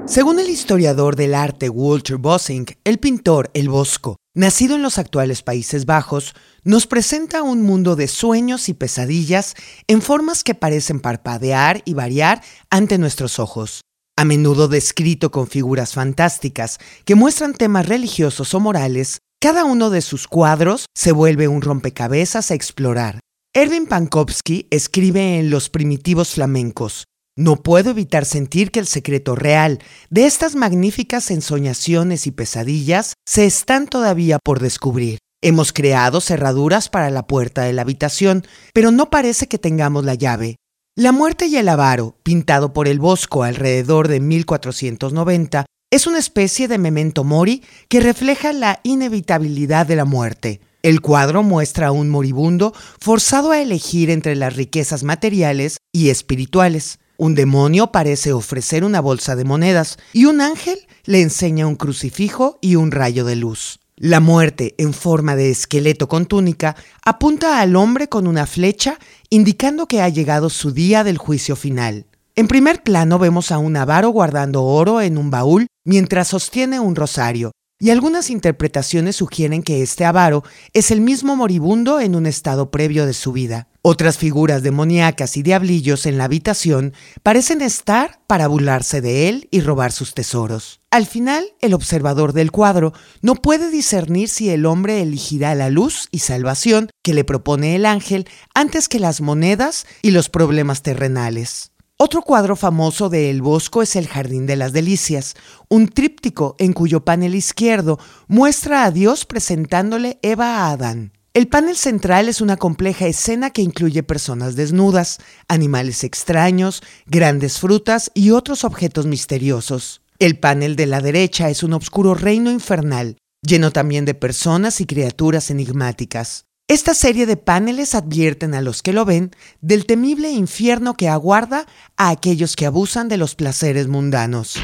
[0.06, 5.42] Según el historiador del arte Walter Bossing, el pintor El Bosco, nacido en los actuales
[5.42, 9.54] Países Bajos, nos presenta un mundo de sueños y pesadillas
[9.88, 13.80] en formas que parecen parpadear y variar ante nuestros ojos.
[14.16, 20.02] A menudo descrito con figuras fantásticas que muestran temas religiosos o morales, cada uno de
[20.02, 23.20] sus cuadros se vuelve un rompecabezas a explorar.
[23.54, 27.04] Erwin Pankowski escribe en Los primitivos flamencos,
[27.36, 29.78] no puedo evitar sentir que el secreto real
[30.08, 35.18] de estas magníficas ensoñaciones y pesadillas se están todavía por descubrir.
[35.42, 40.14] Hemos creado cerraduras para la puerta de la habitación, pero no parece que tengamos la
[40.14, 40.56] llave.
[40.96, 46.68] La muerte y el avaro, pintado por el Bosco alrededor de 1490, es una especie
[46.68, 50.62] de memento mori que refleja la inevitabilidad de la muerte.
[50.82, 56.98] El cuadro muestra a un moribundo forzado a elegir entre las riquezas materiales y espirituales.
[57.18, 62.58] Un demonio parece ofrecer una bolsa de monedas y un ángel le enseña un crucifijo
[62.60, 63.80] y un rayo de luz.
[63.96, 68.98] La muerte, en forma de esqueleto con túnica, apunta al hombre con una flecha,
[69.30, 72.04] indicando que ha llegado su día del juicio final.
[72.34, 76.94] En primer plano vemos a un avaro guardando oro en un baúl mientras sostiene un
[76.94, 80.44] rosario, y algunas interpretaciones sugieren que este avaro
[80.74, 83.68] es el mismo moribundo en un estado previo de su vida.
[83.88, 89.60] Otras figuras demoníacas y diablillos en la habitación parecen estar para burlarse de él y
[89.60, 90.80] robar sus tesoros.
[90.90, 96.08] Al final, el observador del cuadro no puede discernir si el hombre elegirá la luz
[96.10, 98.26] y salvación que le propone el ángel
[98.56, 101.70] antes que las monedas y los problemas terrenales.
[101.96, 105.36] Otro cuadro famoso de El Bosco es El Jardín de las Delicias,
[105.68, 111.12] un tríptico en cuyo panel izquierdo muestra a Dios presentándole Eva a Adán.
[111.36, 115.18] El panel central es una compleja escena que incluye personas desnudas,
[115.48, 120.00] animales extraños, grandes frutas y otros objetos misteriosos.
[120.18, 124.86] El panel de la derecha es un oscuro reino infernal, lleno también de personas y
[124.86, 126.46] criaturas enigmáticas.
[126.68, 129.30] Esta serie de paneles advierten a los que lo ven
[129.60, 131.66] del temible infierno que aguarda
[131.98, 134.56] a aquellos que abusan de los placeres mundanos.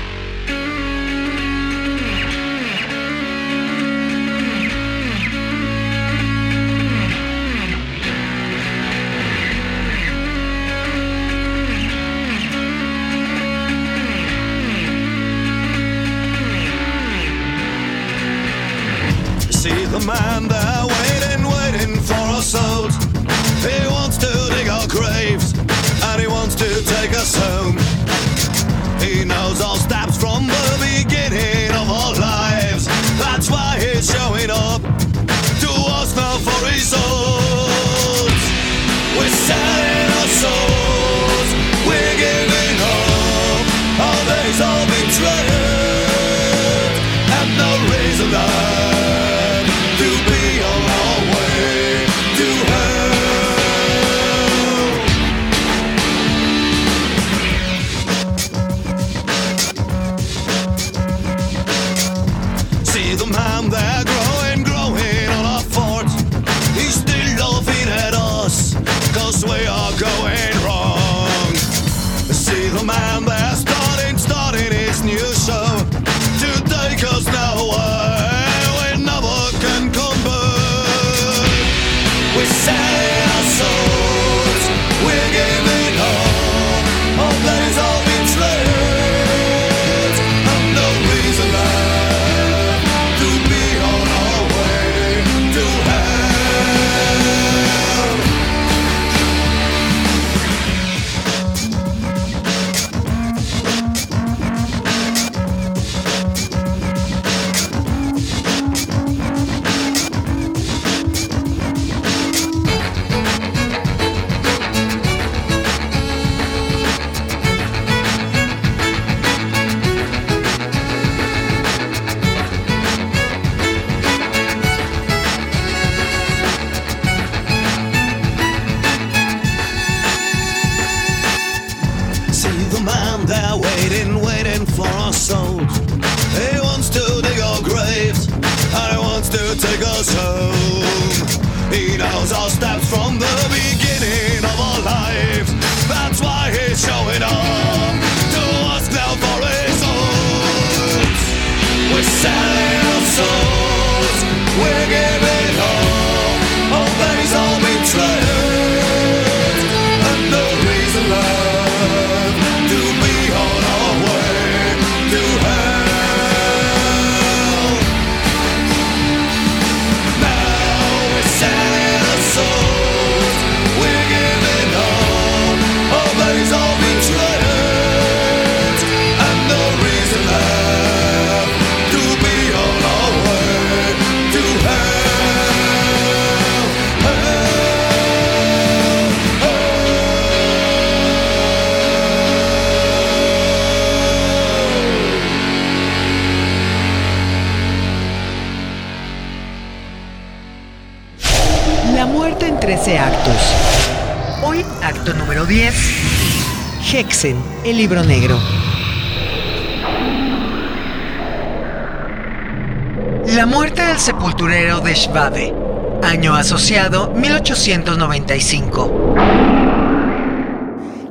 [213.43, 215.53] La muerte del sepulturero de Schwabe.
[216.01, 219.17] Año asociado 1895.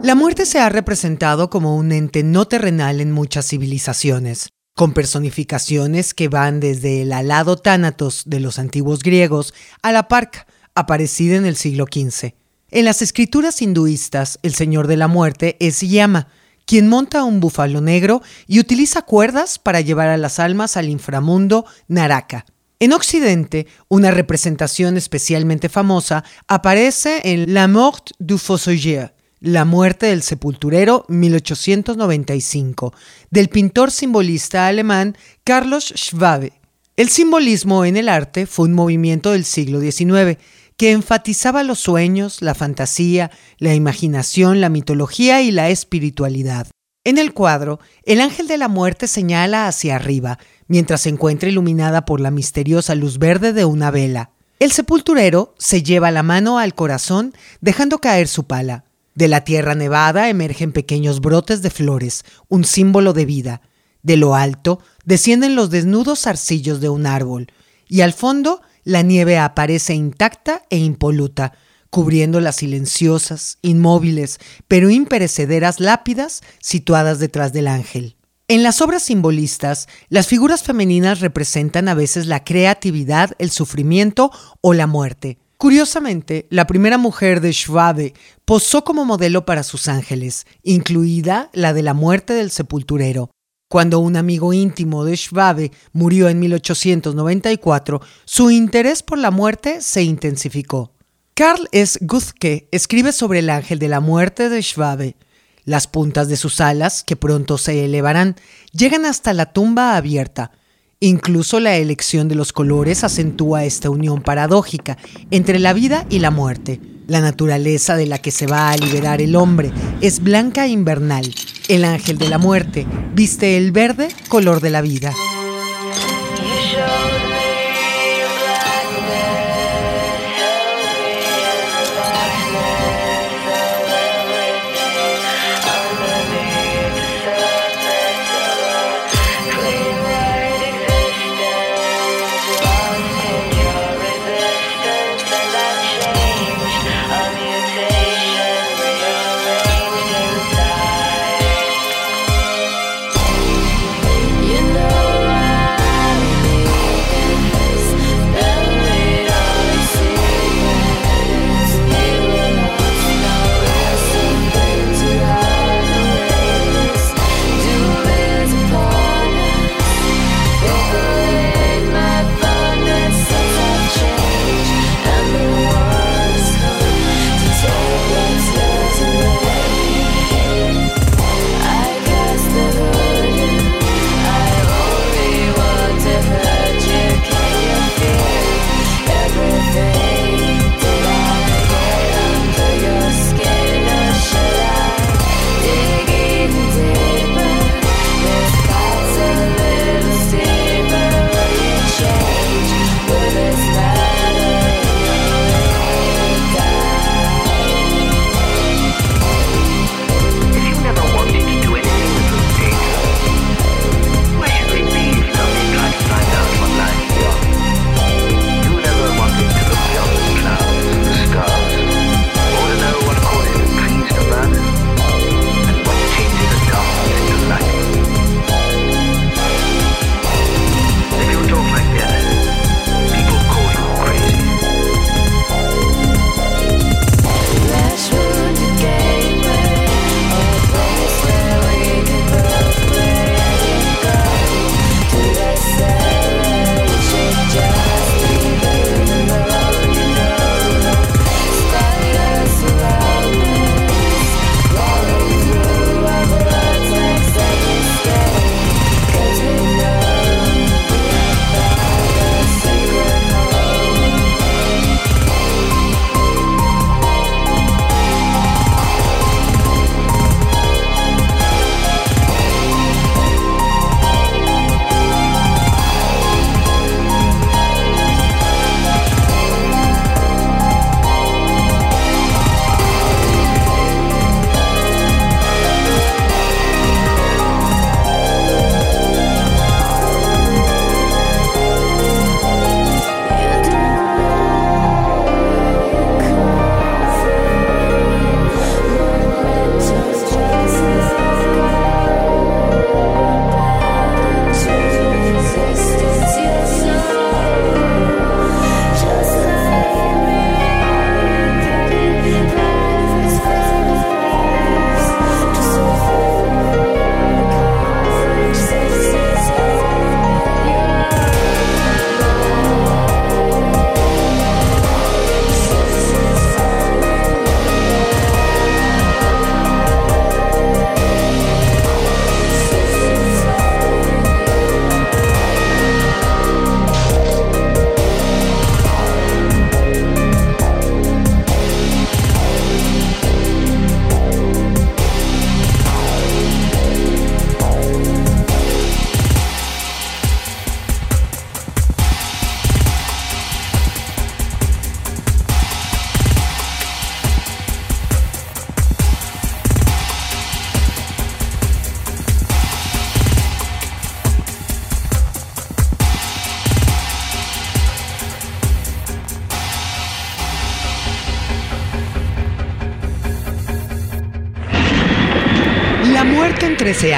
[0.02, 4.48] La muerte se ha representado como un ente no terrenal en muchas civilizaciones,
[4.78, 10.48] con personificaciones que van desde el alado tánatos de los antiguos griegos a la parca,
[10.74, 12.34] aparecida en el siglo XV.
[12.70, 16.30] En las escrituras hinduistas, el señor de la muerte es Yama,
[16.66, 21.66] quien monta un búfalo negro y utiliza cuerdas para llevar a las almas al inframundo
[21.88, 22.46] Naraka.
[22.80, 30.24] En Occidente, una representación especialmente famosa aparece en La Mort du Fossoyeur, La muerte del
[30.24, 32.94] sepulturero 1895,
[33.30, 36.54] del pintor simbolista alemán Carlos Schwabe.
[36.98, 40.40] El simbolismo en el arte fue un movimiento del siglo XIX
[40.82, 43.30] que enfatizaba los sueños, la fantasía,
[43.60, 46.66] la imaginación, la mitología y la espiritualidad.
[47.04, 52.04] En el cuadro, el ángel de la muerte señala hacia arriba, mientras se encuentra iluminada
[52.04, 54.32] por la misteriosa luz verde de una vela.
[54.58, 58.86] El sepulturero se lleva la mano al corazón, dejando caer su pala.
[59.14, 63.62] De la tierra nevada emergen pequeños brotes de flores, un símbolo de vida.
[64.02, 67.52] De lo alto descienden los desnudos arcillos de un árbol,
[67.88, 71.54] y al fondo la nieve aparece intacta e impoluta,
[71.90, 78.16] cubriendo las silenciosas, inmóviles, pero imperecederas lápidas situadas detrás del ángel.
[78.48, 84.74] En las obras simbolistas, las figuras femeninas representan a veces la creatividad, el sufrimiento o
[84.74, 85.38] la muerte.
[85.58, 88.14] Curiosamente, la primera mujer de Schwabe
[88.46, 93.30] posó como modelo para sus ángeles, incluida la de la muerte del sepulturero.
[93.72, 100.04] Cuando un amigo íntimo de Schwabe murió en 1894, su interés por la muerte se
[100.04, 100.92] intensificó.
[101.36, 101.98] Karl S.
[102.02, 105.16] Guthke escribe sobre el ángel de la muerte de Schwabe.
[105.64, 108.36] Las puntas de sus alas, que pronto se elevarán,
[108.74, 110.52] llegan hasta la tumba abierta.
[111.00, 114.98] Incluso la elección de los colores acentúa esta unión paradójica
[115.30, 116.82] entre la vida y la muerte.
[117.08, 119.72] La naturaleza de la que se va a liberar el hombre
[120.02, 121.34] es blanca e invernal.
[121.68, 125.14] El ángel de la muerte viste el verde color de la vida.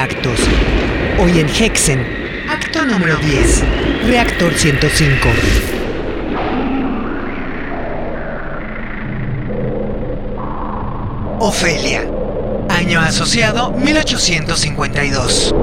[0.04, 0.38] Actos.
[1.18, 2.06] Hoy en Hexen,
[2.50, 3.64] acto número 10,
[4.06, 5.30] reactor 105.
[11.40, 12.02] Ofelia.
[12.68, 15.56] Año asociado 1852.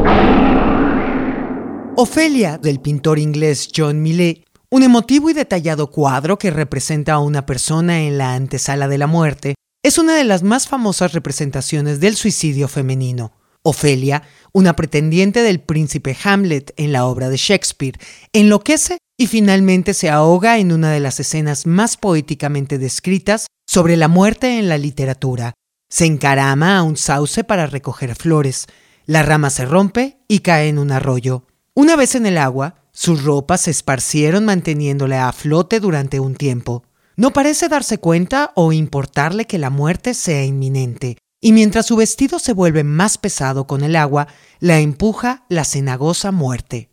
[1.96, 7.44] Ofelia, del pintor inglés John Millet, un emotivo y detallado cuadro que representa a una
[7.44, 12.16] persona en la antesala de la muerte, es una de las más famosas representaciones del
[12.16, 13.32] suicidio femenino.
[13.62, 14.22] Ofelia,
[14.52, 17.98] una pretendiente del príncipe Hamlet en la obra de Shakespeare,
[18.32, 24.08] enloquece y finalmente se ahoga en una de las escenas más poéticamente descritas sobre la
[24.08, 25.52] muerte en la literatura.
[25.90, 28.66] Se encarama a un sauce para recoger flores.
[29.06, 31.44] La rama se rompe y cae en un arroyo.
[31.74, 36.84] Una vez en el agua, sus ropas se esparcieron manteniéndola a flote durante un tiempo.
[37.16, 42.38] No parece darse cuenta o importarle que la muerte sea inminente, y mientras su vestido
[42.38, 46.90] se vuelve más pesado con el agua, la empuja la cenagosa muerte.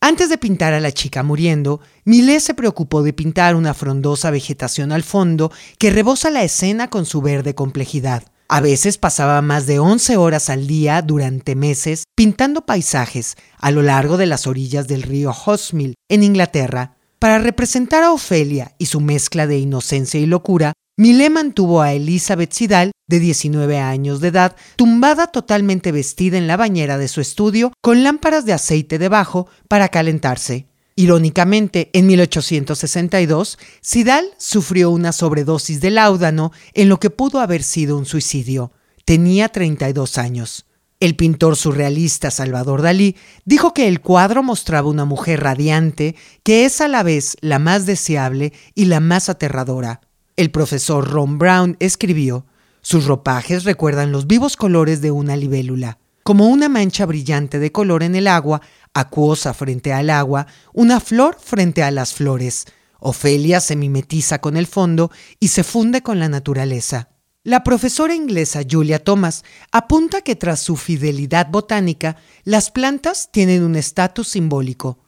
[0.00, 4.90] Antes de pintar a la chica muriendo, Millet se preocupó de pintar una frondosa vegetación
[4.90, 8.24] al fondo que rebosa la escena con su verde complejidad.
[8.48, 13.82] A veces pasaba más de 11 horas al día durante meses pintando paisajes a lo
[13.82, 16.96] largo de las orillas del río Hosmill, en Inglaterra.
[17.18, 20.72] Para representar a Ofelia y su mezcla de inocencia y locura,
[21.02, 26.56] Millet mantuvo a Elizabeth Sidal, de 19 años de edad, tumbada totalmente vestida en la
[26.56, 30.68] bañera de su estudio con lámparas de aceite debajo para calentarse.
[30.94, 37.98] Irónicamente, en 1862, Sidal sufrió una sobredosis de láudano en lo que pudo haber sido
[37.98, 38.70] un suicidio.
[39.04, 40.66] Tenía 32 años.
[41.00, 46.14] El pintor surrealista Salvador Dalí dijo que el cuadro mostraba una mujer radiante
[46.44, 50.00] que es a la vez la más deseable y la más aterradora.
[50.36, 52.46] El profesor Ron Brown escribió,
[52.80, 58.02] sus ropajes recuerdan los vivos colores de una libélula, como una mancha brillante de color
[58.02, 58.62] en el agua,
[58.94, 62.64] acuosa frente al agua, una flor frente a las flores.
[62.98, 67.10] Ofelia se mimetiza con el fondo y se funde con la naturaleza.
[67.44, 73.76] La profesora inglesa Julia Thomas apunta que tras su fidelidad botánica, las plantas tienen un
[73.76, 74.98] estatus simbólico.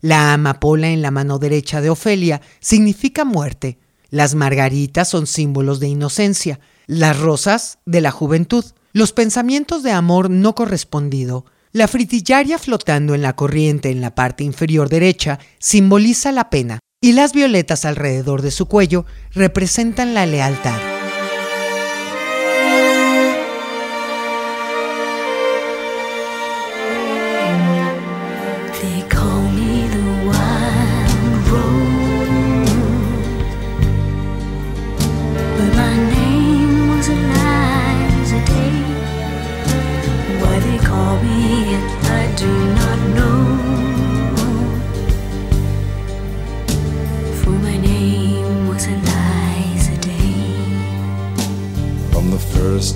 [0.00, 3.78] La amapola en la mano derecha de Ofelia significa muerte.
[4.14, 10.30] Las margaritas son símbolos de inocencia, las rosas de la juventud, los pensamientos de amor
[10.30, 11.46] no correspondido.
[11.72, 17.14] La fritillaria flotando en la corriente en la parte inferior derecha simboliza la pena y
[17.14, 20.93] las violetas alrededor de su cuello representan la lealtad.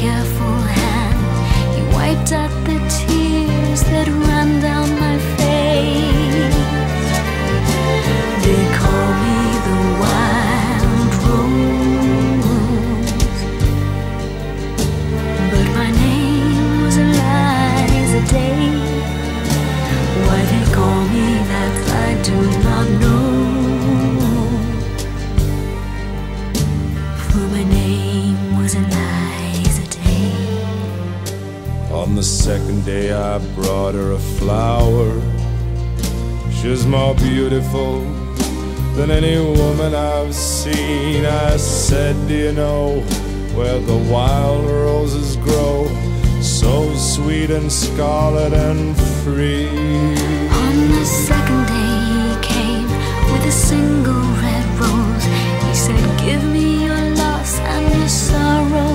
[0.00, 4.99] careful hand, he wiped out the tears that ran down
[38.94, 41.24] than any woman I've seen.
[41.24, 43.00] I said, Do you know
[43.54, 45.88] where the wild roses grow?
[46.40, 49.68] So sweet and scarlet and free.
[49.68, 52.88] On the second day he came
[53.32, 55.24] with a single red rose.
[55.66, 58.94] He said, Give me your loss and your sorrow.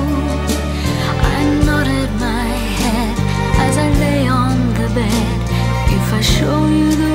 [1.35, 2.47] I nodded my
[2.81, 3.15] head
[3.65, 5.27] as I lay on the bed.
[5.97, 7.14] If I show you the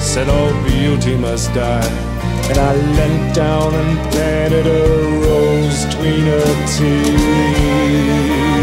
[0.00, 1.86] Said all beauty must die.
[2.48, 4.82] And I leant down and planted a
[5.24, 8.59] rose between her teeth.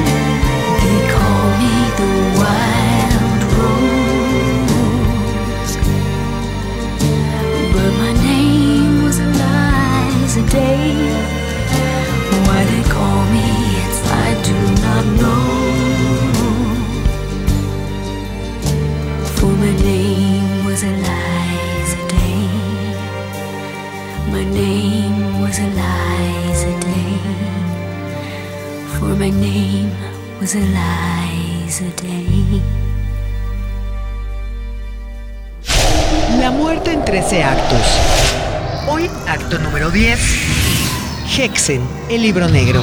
[41.69, 42.81] El libro negro.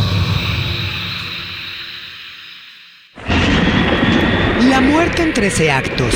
[4.69, 6.13] La muerte en 13 actos.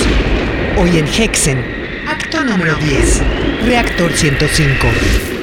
[0.77, 1.65] Hoy en Hexen,
[2.07, 3.23] acto número 10.
[3.65, 5.38] Reactor 105.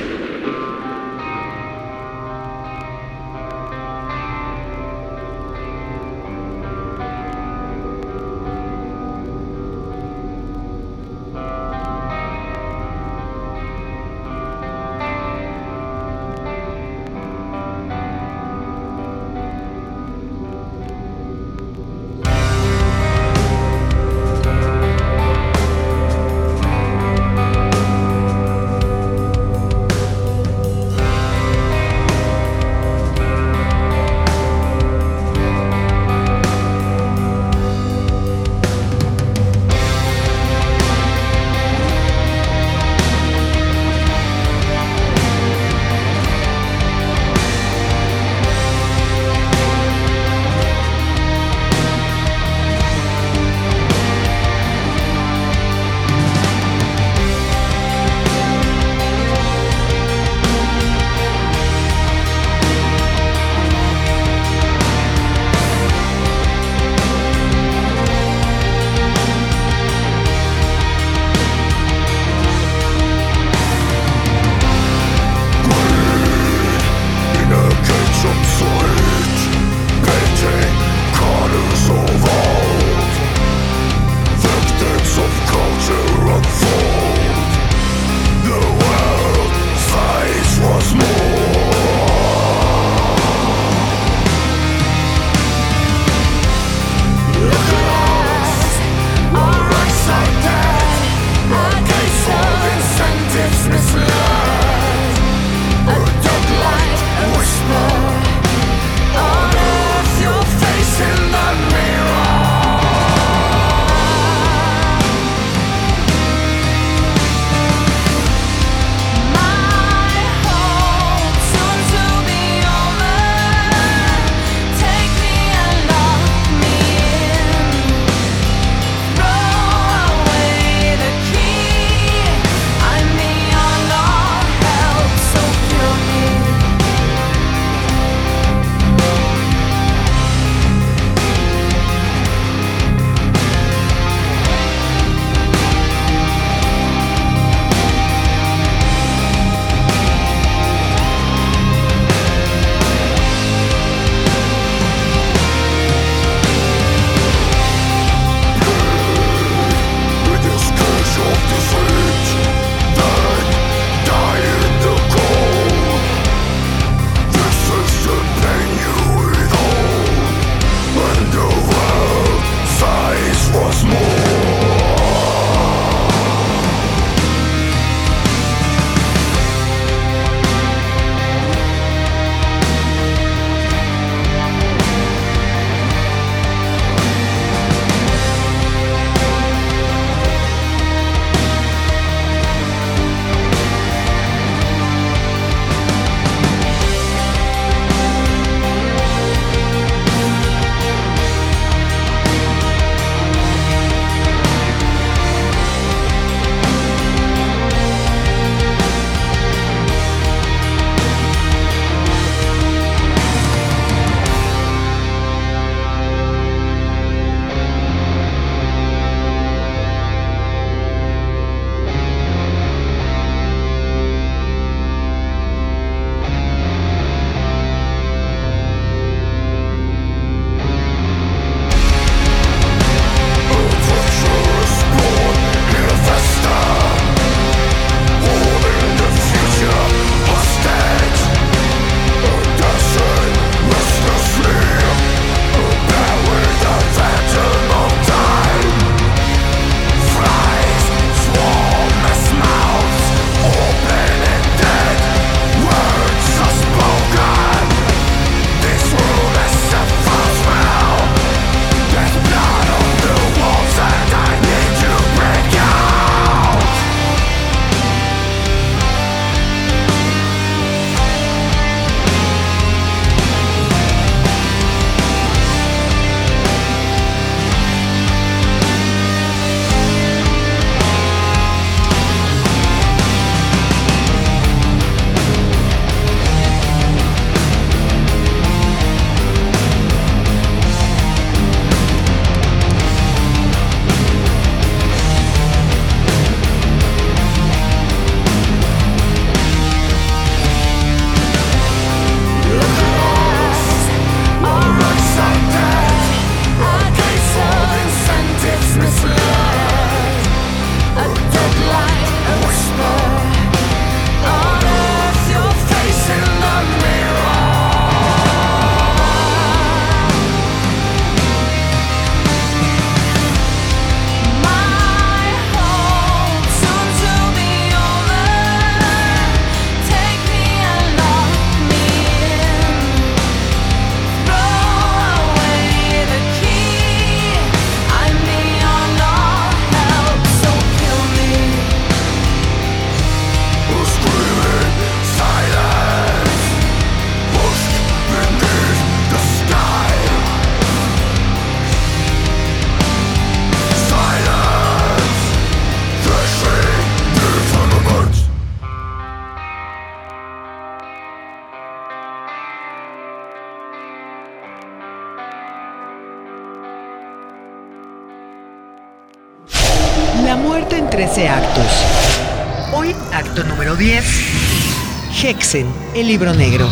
[375.95, 376.69] El libro negro.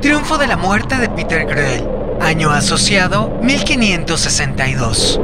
[0.00, 1.86] Triunfo de la muerte de Peter Gruel.
[2.20, 5.20] Año asociado 1562.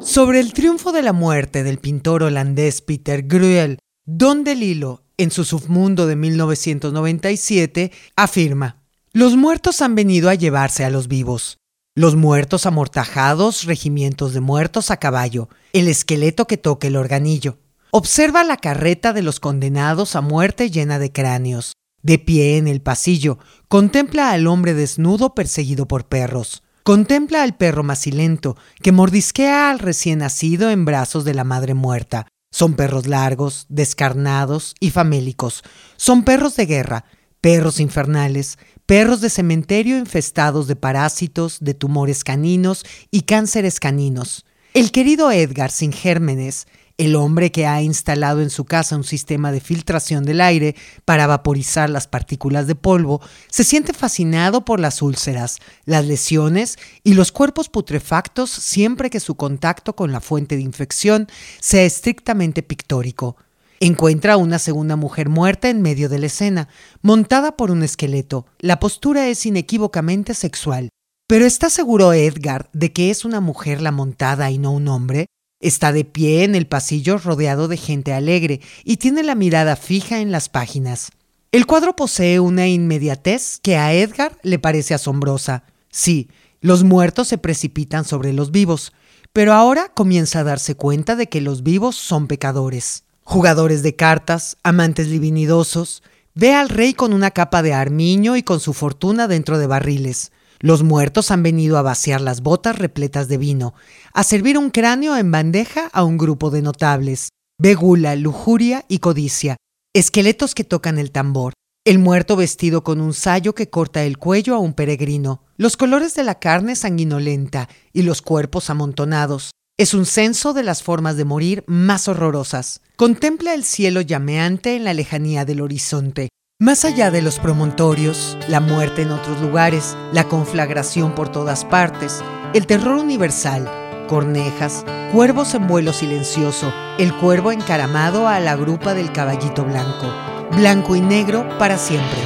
[0.00, 5.44] Sobre el triunfo de la muerte del pintor holandés Peter Gruel, Don DeLillo, en su
[5.44, 8.82] submundo de 1997, afirma:
[9.12, 11.59] Los muertos han venido a llevarse a los vivos.
[11.96, 17.58] Los muertos amortajados, regimientos de muertos a caballo, el esqueleto que toca el organillo.
[17.90, 21.72] Observa la carreta de los condenados a muerte llena de cráneos.
[22.00, 26.62] De pie en el pasillo, contempla al hombre desnudo perseguido por perros.
[26.84, 32.28] Contempla al perro macilento que mordisquea al recién nacido en brazos de la madre muerta.
[32.52, 35.64] Son perros largos, descarnados y famélicos.
[35.96, 37.04] Son perros de guerra,
[37.40, 38.58] perros infernales,
[38.90, 44.44] perros de cementerio infestados de parásitos, de tumores caninos y cánceres caninos.
[44.74, 46.66] El querido Edgar sin gérmenes,
[46.98, 51.28] el hombre que ha instalado en su casa un sistema de filtración del aire para
[51.28, 57.30] vaporizar las partículas de polvo, se siente fascinado por las úlceras, las lesiones y los
[57.30, 61.28] cuerpos putrefactos siempre que su contacto con la fuente de infección
[61.60, 63.36] sea estrictamente pictórico.
[63.82, 66.68] Encuentra a una segunda mujer muerta en medio de la escena,
[67.00, 68.44] montada por un esqueleto.
[68.58, 70.90] La postura es inequívocamente sexual.
[71.26, 75.28] Pero ¿está seguro Edgar de que es una mujer la montada y no un hombre?
[75.62, 80.20] Está de pie en el pasillo rodeado de gente alegre y tiene la mirada fija
[80.20, 81.10] en las páginas.
[81.50, 85.64] El cuadro posee una inmediatez que a Edgar le parece asombrosa.
[85.88, 86.28] Sí,
[86.60, 88.92] los muertos se precipitan sobre los vivos,
[89.32, 93.04] pero ahora comienza a darse cuenta de que los vivos son pecadores.
[93.24, 96.02] Jugadores de cartas, amantes divinidosos,
[96.34, 100.32] ve al rey con una capa de armiño y con su fortuna dentro de barriles.
[100.58, 103.74] Los muertos han venido a vaciar las botas repletas de vino,
[104.12, 107.30] a servir un cráneo en bandeja a un grupo de notables.
[107.58, 109.56] Ve gula, lujuria y codicia,
[109.94, 111.54] esqueletos que tocan el tambor,
[111.86, 116.14] el muerto vestido con un sayo que corta el cuello a un peregrino, los colores
[116.14, 119.50] de la carne sanguinolenta y los cuerpos amontonados.
[119.80, 122.82] Es un censo de las formas de morir más horrorosas.
[122.96, 126.28] Contempla el cielo llameante en la lejanía del horizonte,
[126.60, 132.22] más allá de los promontorios, la muerte en otros lugares, la conflagración por todas partes,
[132.52, 133.70] el terror universal,
[134.06, 134.84] cornejas,
[135.14, 140.12] cuervos en vuelo silencioso, el cuervo encaramado a la grupa del caballito blanco,
[140.58, 142.18] blanco y negro para siempre.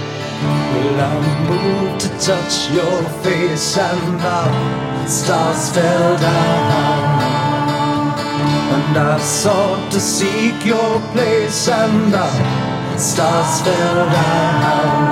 [8.88, 8.94] And.
[8.94, 15.08] And I sought to seek your place and the stars fell down.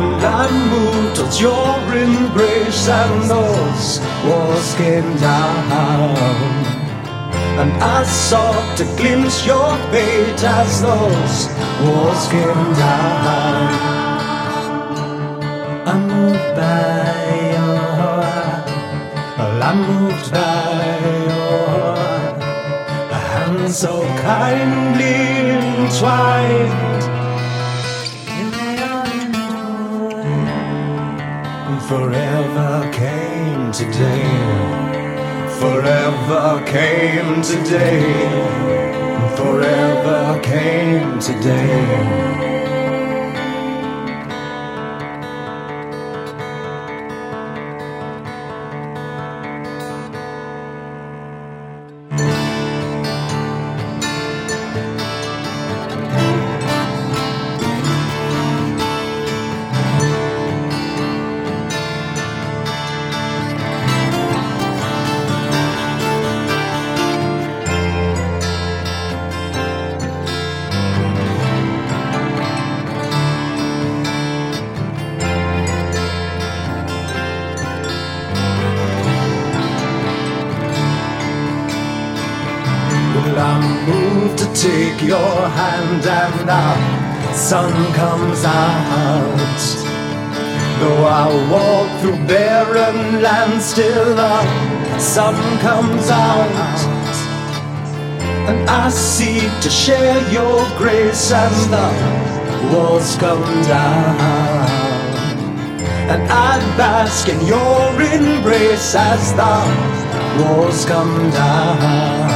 [0.00, 5.72] Well, I moved towards your embrace and those walls came down.
[7.60, 11.48] And I sought to glimpse your fate as those
[11.82, 13.96] walls came down.
[15.86, 17.96] I moved by your
[19.38, 21.25] well, I moved by
[23.76, 25.50] so kindly
[25.84, 27.02] entwined.
[31.86, 34.24] Forever came today.
[35.60, 38.00] Forever came today.
[39.36, 42.65] Forever came today.
[90.80, 96.78] Though I walk through barren land, still the sun comes out.
[98.48, 104.66] And I seek to share your grace and the walls come down.
[106.12, 112.35] And I bask in your embrace as the walls come down.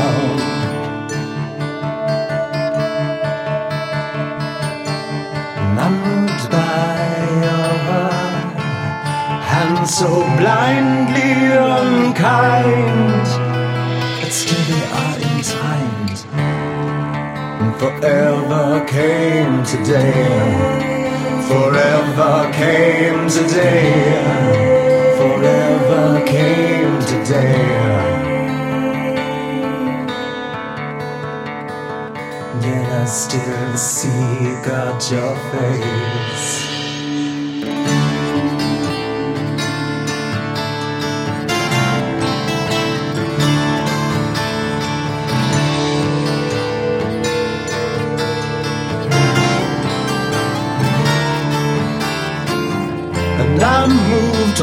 [9.91, 10.07] So
[10.39, 13.27] blindly unkind,
[14.23, 16.19] but still they are entwined.
[17.61, 20.29] And forever came today,
[21.49, 23.93] forever came today,
[25.19, 27.59] forever came today.
[32.63, 36.70] Yet I still see got your face.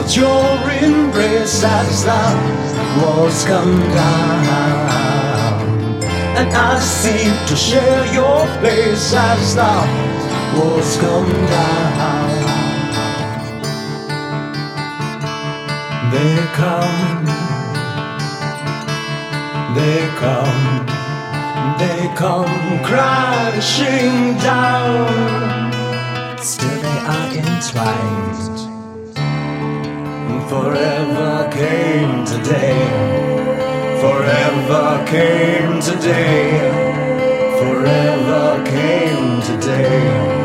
[0.07, 5.25] Towards your embrace as the walls come down.
[6.38, 9.63] And I seem to share your place as the
[10.55, 12.45] walls come down.
[16.11, 17.25] They come,
[19.75, 20.85] they come,
[21.77, 25.67] they come crashing down.
[26.38, 28.66] Still they are entwined.
[30.57, 32.79] Forever came today.
[34.01, 36.49] Forever came today.
[37.59, 40.36] Forever came today.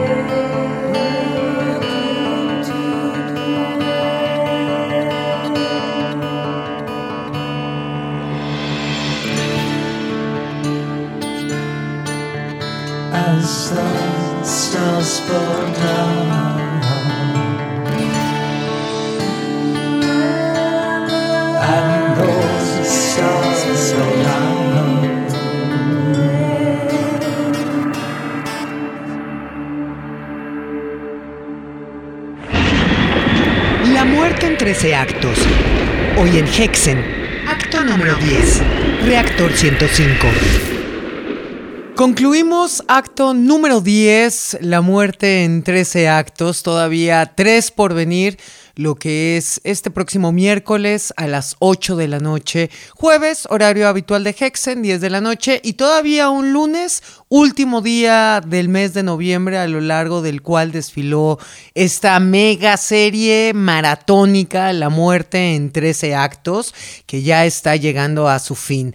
[34.73, 35.39] 13 actos.
[36.17, 37.05] Hoy en Hexen.
[37.47, 38.63] Acto número 10.
[39.05, 40.27] Reactor 105.
[41.95, 48.39] Concluimos acto número 10, la muerte en 13 actos, todavía 3 por venir,
[48.75, 54.25] lo que es este próximo miércoles a las 8 de la noche, jueves, horario habitual
[54.25, 59.03] de Hexen, 10 de la noche, y todavía un lunes, último día del mes de
[59.03, 61.39] noviembre, a lo largo del cual desfiló
[61.75, 66.75] esta mega serie maratónica, La muerte en 13 actos,
[67.07, 68.95] que ya está llegando a su fin.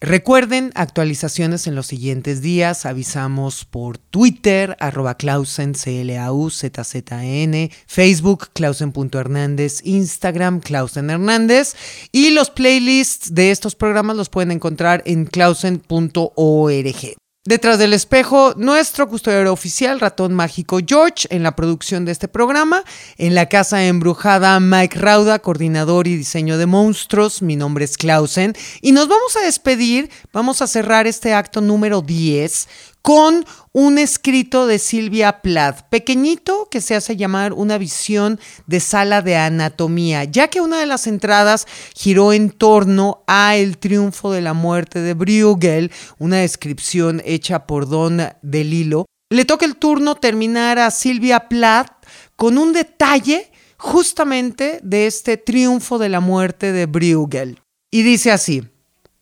[0.00, 2.86] Recuerden actualizaciones en los siguientes días.
[2.86, 11.74] Avisamos por Twitter, arroba Clausen, C-L-A-U-Z-Z-N, Facebook, Clausen.hernández, Instagram, Clausen Hernández.
[12.12, 17.23] Y los playlists de estos programas los pueden encontrar en clausen.org.
[17.46, 22.84] Detrás del espejo, nuestro custodiero oficial, ratón mágico George, en la producción de este programa.
[23.18, 27.42] En la casa embrujada, Mike Rauda, coordinador y diseño de monstruos.
[27.42, 28.54] Mi nombre es Clausen.
[28.80, 32.66] Y nos vamos a despedir, vamos a cerrar este acto número 10
[33.04, 39.20] con un escrito de Silvia Plath, pequeñito, que se hace llamar una visión de sala
[39.20, 44.40] de anatomía, ya que una de las entradas giró en torno a el triunfo de
[44.40, 49.04] la muerte de Bruegel, una descripción hecha por Don Delilo.
[49.28, 52.06] Le toca el turno terminar a Silvia Plath
[52.36, 57.60] con un detalle justamente de este triunfo de la muerte de Bruegel.
[57.90, 58.62] Y dice así,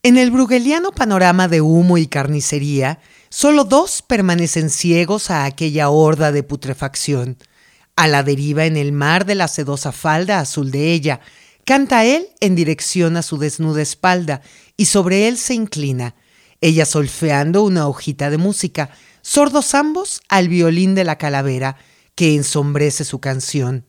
[0.05, 3.01] en el brugeliano panorama de humo y carnicería,
[3.35, 7.39] Solo dos permanecen ciegos a aquella horda de putrefacción.
[7.97, 11.21] A la deriva en el mar de la sedosa falda azul de ella,
[11.65, 14.43] canta él en dirección a su desnuda espalda,
[14.77, 16.15] y sobre él se inclina,
[16.61, 18.91] ella solfeando una hojita de música,
[19.23, 21.79] sordos ambos al violín de la calavera,
[22.15, 23.87] que ensombrece su canción.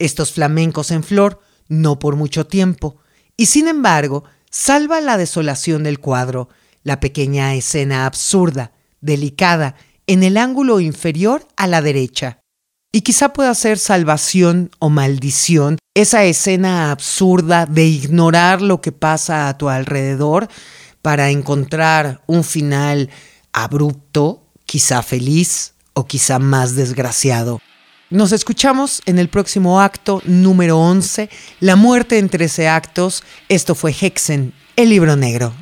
[0.00, 2.96] Estos flamencos en flor, no por mucho tiempo,
[3.36, 6.48] y sin embargo, salva la desolación del cuadro,
[6.82, 9.76] la pequeña escena absurda, delicada,
[10.06, 12.38] en el ángulo inferior a la derecha.
[12.92, 19.48] Y quizá pueda ser salvación o maldición esa escena absurda de ignorar lo que pasa
[19.48, 20.48] a tu alrededor
[21.02, 23.10] para encontrar un final
[23.52, 27.60] abrupto, quizá feliz o quizá más desgraciado.
[28.08, 31.30] Nos escuchamos en el próximo acto número 11,
[31.60, 33.22] La muerte en 13 actos.
[33.48, 35.54] Esto fue Hexen, el libro negro.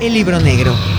[0.00, 0.89] El libro negro.